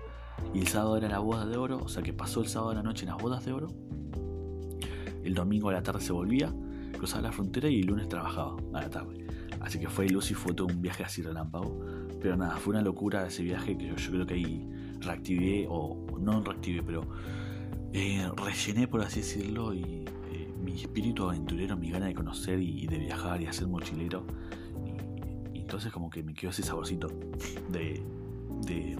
Y 0.53 0.59
el 0.59 0.67
sábado 0.67 0.97
era 0.97 1.07
la 1.09 1.19
boda 1.19 1.45
de 1.45 1.57
oro, 1.57 1.79
o 1.83 1.87
sea 1.87 2.03
que 2.03 2.13
pasó 2.13 2.41
el 2.41 2.47
sábado 2.47 2.71
de 2.71 2.75
la 2.77 2.83
noche 2.83 3.05
en 3.05 3.11
las 3.11 3.21
bodas 3.21 3.45
de 3.45 3.51
oro. 3.51 3.67
El 5.23 5.33
domingo 5.33 5.69
a 5.69 5.73
la 5.73 5.83
tarde 5.83 6.01
se 6.01 6.13
volvía, 6.13 6.53
cruzaba 6.97 7.23
la 7.23 7.31
frontera 7.31 7.69
y 7.69 7.81
el 7.81 7.87
lunes 7.87 8.07
trabajaba 8.07 8.55
a 8.73 8.81
la 8.81 8.89
tarde. 8.89 9.25
Así 9.61 9.79
que 9.79 9.89
fue 9.89 10.07
Lucy, 10.07 10.33
fue 10.33 10.53
todo 10.53 10.67
un 10.67 10.81
viaje 10.81 11.03
así 11.03 11.21
relámpago. 11.21 11.79
Pero 12.21 12.35
nada, 12.35 12.57
fue 12.57 12.71
una 12.71 12.81
locura 12.81 13.25
ese 13.25 13.43
viaje 13.43 13.77
que 13.77 13.87
yo, 13.87 13.95
creo 13.95 14.25
que 14.25 14.33
ahí 14.33 14.67
reactivé, 14.99 15.67
o 15.69 16.05
no 16.19 16.41
reactivé, 16.41 16.83
pero 16.83 17.03
eh, 17.93 18.29
rellené, 18.35 18.87
por 18.87 19.01
así 19.01 19.21
decirlo, 19.21 19.73
y 19.73 20.05
eh, 20.31 20.53
mi 20.61 20.81
espíritu 20.81 21.27
aventurero, 21.29 21.77
mi 21.77 21.89
gana 21.89 22.07
de 22.07 22.13
conocer 22.13 22.59
y, 22.59 22.87
de 22.87 22.99
viajar 22.99 23.41
y 23.41 23.47
hacer 23.47 23.67
mochilero. 23.67 24.25
Y, 25.53 25.59
entonces 25.59 25.91
como 25.91 26.09
que 26.09 26.23
me 26.23 26.33
quedó 26.33 26.49
ese 26.49 26.63
saborcito 26.63 27.07
de, 27.69 28.03
de, 28.65 28.97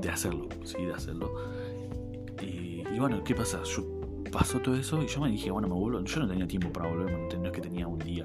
de 0.00 0.10
hacerlo, 0.10 0.48
sí, 0.64 0.84
de 0.84 0.92
hacerlo. 0.92 1.32
Y, 2.40 2.82
y 2.94 2.98
bueno, 2.98 3.22
¿qué 3.24 3.34
pasa? 3.34 3.62
Yo 3.64 3.98
pasó 4.30 4.60
todo 4.60 4.74
eso 4.74 5.02
y 5.02 5.06
yo 5.06 5.20
me 5.20 5.30
dije, 5.30 5.50
bueno, 5.50 5.68
me 5.68 5.74
vuelvo. 5.74 6.02
Yo 6.02 6.20
no 6.20 6.28
tenía 6.28 6.46
tiempo 6.46 6.72
para 6.72 6.88
volverme, 6.88 7.28
no 7.36 7.46
es 7.46 7.52
que 7.52 7.60
tenía 7.60 7.86
un 7.86 7.98
día. 7.98 8.24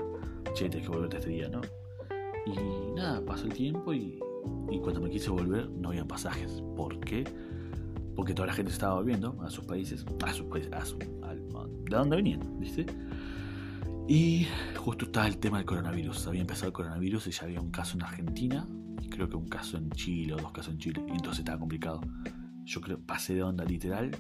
Che, 0.54 0.70
tenés 0.70 0.88
que 0.88 0.94
volverte 0.94 1.18
este 1.18 1.30
día, 1.30 1.50
¿no? 1.50 1.62
Y 2.46 2.96
nada, 2.96 3.24
pasó 3.26 3.46
el 3.46 3.54
tiempo 3.54 3.94
y, 3.94 4.20
cuando 4.82 5.00
me 5.00 5.10
quise 5.10 5.30
volver 5.30 5.70
no 5.70 5.90
había 5.90 6.06
pasajes. 6.06 6.62
¿Por 6.76 7.00
qué? 7.00 7.24
Porque 8.16 8.34
toda 8.34 8.48
la 8.48 8.54
gente 8.54 8.72
estaba 8.72 8.96
volviendo 8.96 9.38
a 9.42 9.50
sus 9.50 9.66
países, 9.66 10.06
a 10.24 10.34
sus 10.34 10.46
países, 10.48 10.72
a 10.74 10.84
de 11.34 11.98
dónde 11.98 12.16
venían, 12.16 12.60
¿viste? 12.60 12.86
Y 14.08 14.48
justo 14.78 15.06
estaba 15.06 15.28
el 15.28 15.38
tema 15.38 15.58
del 15.58 15.66
coronavirus. 15.66 16.28
Había 16.28 16.42
empezado 16.42 16.68
el 16.68 16.74
coronavirus 16.74 17.28
y 17.28 17.32
ya 17.32 17.44
había 17.44 17.62
un 17.62 17.72
caso 17.72 17.96
en 17.96 18.04
Argentina, 18.04 18.68
y 18.68 18.83
creo 19.10 19.30
que 19.30 19.38
un 19.38 19.48
caso 19.48 19.78
en 19.78 19.89
Chile 19.92 20.34
o 20.34 20.38
dos 20.38 20.52
casos 20.52 20.74
en 20.74 20.80
Chile, 20.80 21.04
y 21.08 21.12
entonces 21.12 21.39
estaba 21.39 21.60
complicado. 21.60 22.02
Yo 22.66 22.82
creo, 22.82 23.00
pasé 23.00 23.36
de 23.36 23.44
onda 23.44 23.66
literal, 23.66 24.12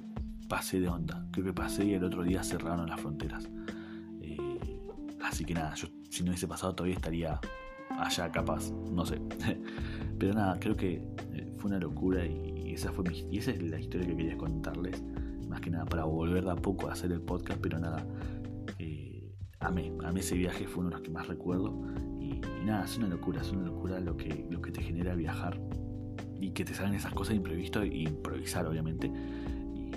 pasé 0.47 0.79
de 0.79 0.87
onda. 0.87 1.25
Creo 1.31 1.45
que 1.45 1.53
pasé 1.53 1.85
y 1.85 1.93
el 1.93 2.03
otro 2.03 2.23
día 2.23 2.43
cerraron 2.43 2.89
las 2.89 2.99
fronteras. 2.99 3.49
Eh, 4.21 4.37
así 5.23 5.45
que 5.45 5.53
nada, 5.53 5.73
yo 5.75 5.87
si 6.09 6.23
no 6.23 6.29
hubiese 6.29 6.47
pasado 6.47 6.75
todavía 6.75 6.95
estaría 6.95 7.39
allá 7.89 8.31
capaz, 8.31 8.71
no 8.71 9.05
sé. 9.05 9.21
Pero 10.19 10.33
nada, 10.33 10.59
creo 10.59 10.75
que 10.75 11.05
eh, 11.33 11.53
fue 11.57 11.69
una 11.69 11.79
locura 11.79 12.25
y 12.25 12.71
esa, 12.73 12.91
fue 12.91 13.03
y 13.31 13.37
esa 13.37 13.51
es 13.51 13.61
la 13.61 13.79
historia 13.79 14.07
que 14.07 14.15
quería 14.15 14.37
contarles. 14.37 15.03
Más 15.47 15.61
que 15.61 15.69
nada 15.69 15.85
para 15.85 16.05
volver 16.05 16.43
de 16.43 16.51
a 16.51 16.55
poco 16.55 16.89
a 16.89 16.93
hacer 16.93 17.11
el 17.11 17.21
podcast, 17.21 17.59
pero 17.61 17.77
nada, 17.77 18.03
eh, 18.79 19.35
amé, 19.59 19.93
amé 20.03 20.21
ese 20.21 20.35
viaje, 20.35 20.65
fue 20.65 20.81
uno 20.81 20.89
de 20.89 20.95
los 20.95 21.03
que 21.03 21.11
más 21.11 21.27
recuerdo. 21.27 21.79
Nada, 22.63 22.85
es 22.85 22.97
una 22.97 23.07
locura, 23.07 23.41
es 23.41 23.51
una 23.51 23.63
locura 23.63 23.99
lo 23.99 24.15
que, 24.15 24.47
lo 24.49 24.61
que 24.61 24.71
te 24.71 24.81
genera 24.81 25.15
viajar 25.15 25.59
y 26.39 26.51
que 26.51 26.63
te 26.63 26.73
salgan 26.73 26.95
esas 26.95 27.13
cosas 27.13 27.29
de 27.29 27.35
imprevisto 27.37 27.81
e 27.81 27.87
improvisar, 27.87 28.65
obviamente. 28.65 29.11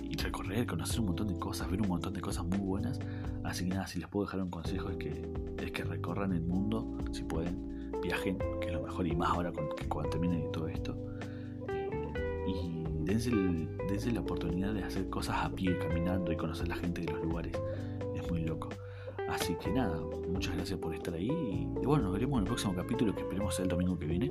Y, 0.03 0.17
recorrer, 0.17 0.67
conocer 0.67 1.01
un 1.01 1.07
montón 1.07 1.29
de 1.29 1.39
cosas, 1.39 1.71
ver 1.71 1.81
un 1.81 1.89
montón 1.89 2.13
de 2.13 2.21
cosas 2.21 2.45
muy 2.45 2.59
buenas. 2.59 2.99
Así 3.45 3.65
que 3.65 3.71
nada, 3.71 3.87
si 3.87 4.01
les 4.01 4.09
puedo 4.09 4.27
dejar 4.27 4.43
un 4.43 4.51
consejo 4.51 4.91
es 4.91 4.97
que, 4.97 5.31
es 5.59 5.71
que 5.71 5.85
recorran 5.85 6.33
el 6.33 6.43
mundo, 6.43 6.99
si 7.13 7.23
pueden, 7.23 7.91
viajen, 8.03 8.39
que 8.61 8.69
es 8.69 8.73
lo 8.73 8.83
mejor, 8.83 9.07
y 9.07 9.15
más 9.15 9.31
ahora 9.31 9.53
que 9.77 9.89
cuando 9.89 10.11
termine 10.11 10.49
todo 10.53 10.67
esto. 10.69 10.97
y 12.49 12.85
dense, 13.05 13.31
dense 13.89 14.11
la 14.11 14.21
oportunidad 14.21 14.75
de 14.75 14.83
hacer 14.83 15.09
cosas 15.09 15.37
a 15.45 15.51
pie, 15.51 15.79
caminando 15.79 16.33
y 16.33 16.37
conocer 16.37 16.67
la 16.67 16.77
gente 16.77 17.03
de 17.03 17.13
los 17.13 17.23
lugares. 17.23 17.53
Es 18.17 18.29
muy 18.31 18.45
loco. 18.45 18.71
Así 19.29 19.55
que 19.57 19.71
nada, 19.71 20.01
muchas 20.29 20.55
gracias 20.55 20.79
por 20.79 20.95
estar 20.95 21.15
ahí. 21.15 21.29
Y, 21.29 21.85
bueno, 21.85 22.05
nos 22.05 22.13
veremos 22.13 22.39
en 22.39 22.45
el 22.45 22.47
próximo 22.47 22.75
capítulo 22.75 23.15
que 23.15 23.23
esperemos 23.23 23.55
sea 23.55 23.65
el 23.65 23.69
domingo 23.69 23.99
que 23.99 24.07
viene. 24.07 24.31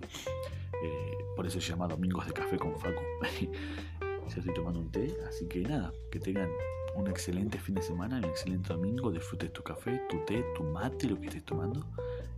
Eh, 0.83 1.11
por 1.35 1.45
eso 1.45 1.59
se 1.59 1.69
llama 1.69 1.87
Domingos 1.87 2.25
de 2.25 2.33
Café 2.33 2.57
con 2.57 2.75
Facu. 2.77 3.01
ya 4.29 4.37
estoy 4.37 4.53
tomando 4.53 4.79
un 4.79 4.91
té. 4.91 5.15
Así 5.27 5.47
que 5.47 5.61
nada, 5.61 5.91
que 6.11 6.19
tengan 6.19 6.49
un 6.95 7.07
excelente 7.07 7.59
fin 7.59 7.75
de 7.75 7.81
semana, 7.81 8.17
un 8.17 8.25
excelente 8.25 8.73
domingo. 8.73 9.11
Disfrutes 9.11 9.51
tu 9.51 9.63
café, 9.63 10.01
tu 10.09 10.19
té, 10.25 10.45
tu 10.55 10.63
mate, 10.63 11.09
lo 11.09 11.19
que 11.19 11.27
estés 11.27 11.43
tomando. 11.43 11.85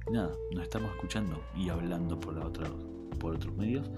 Y 0.08 0.12
nada, 0.12 0.32
nos 0.52 0.64
estamos 0.64 0.90
escuchando 0.92 1.40
y 1.56 1.70
hablando 1.70 2.20
por, 2.20 2.36
la 2.36 2.46
otra, 2.46 2.70
por 3.20 3.36
otros 3.36 3.56
medios. 3.56 3.90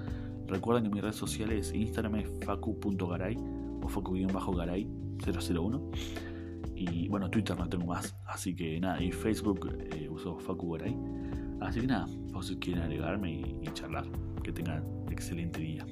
Recuerden 0.47 0.85
que 0.85 0.89
mi 0.89 0.99
red 0.99 1.13
social 1.13 1.51
es 1.51 1.73
Instagram 1.73 2.15
es 2.15 2.27
facu.garay 2.43 3.37
o 3.81 3.87
facu-garay001. 3.87 6.28
Y 6.79 7.09
bueno, 7.09 7.29
Twitter 7.29 7.57
no 7.57 7.67
tengo 7.67 7.87
más. 7.87 8.15
Así 8.25 8.55
que 8.55 8.79
nada, 8.79 9.03
y 9.03 9.11
Facebook 9.11 9.77
eh, 9.93 10.07
uso 10.09 10.39
Facu 10.39 10.71
Garay. 10.71 10.95
Así 11.59 11.81
que 11.81 11.87
nada, 11.87 12.07
si 12.41 12.55
quieren 12.57 12.83
agregarme 12.83 13.31
y 13.31 13.69
charlar. 13.73 14.05
Que 14.41 14.53
tengan 14.53 14.83
excelente 15.11 15.59
día. 15.59 15.85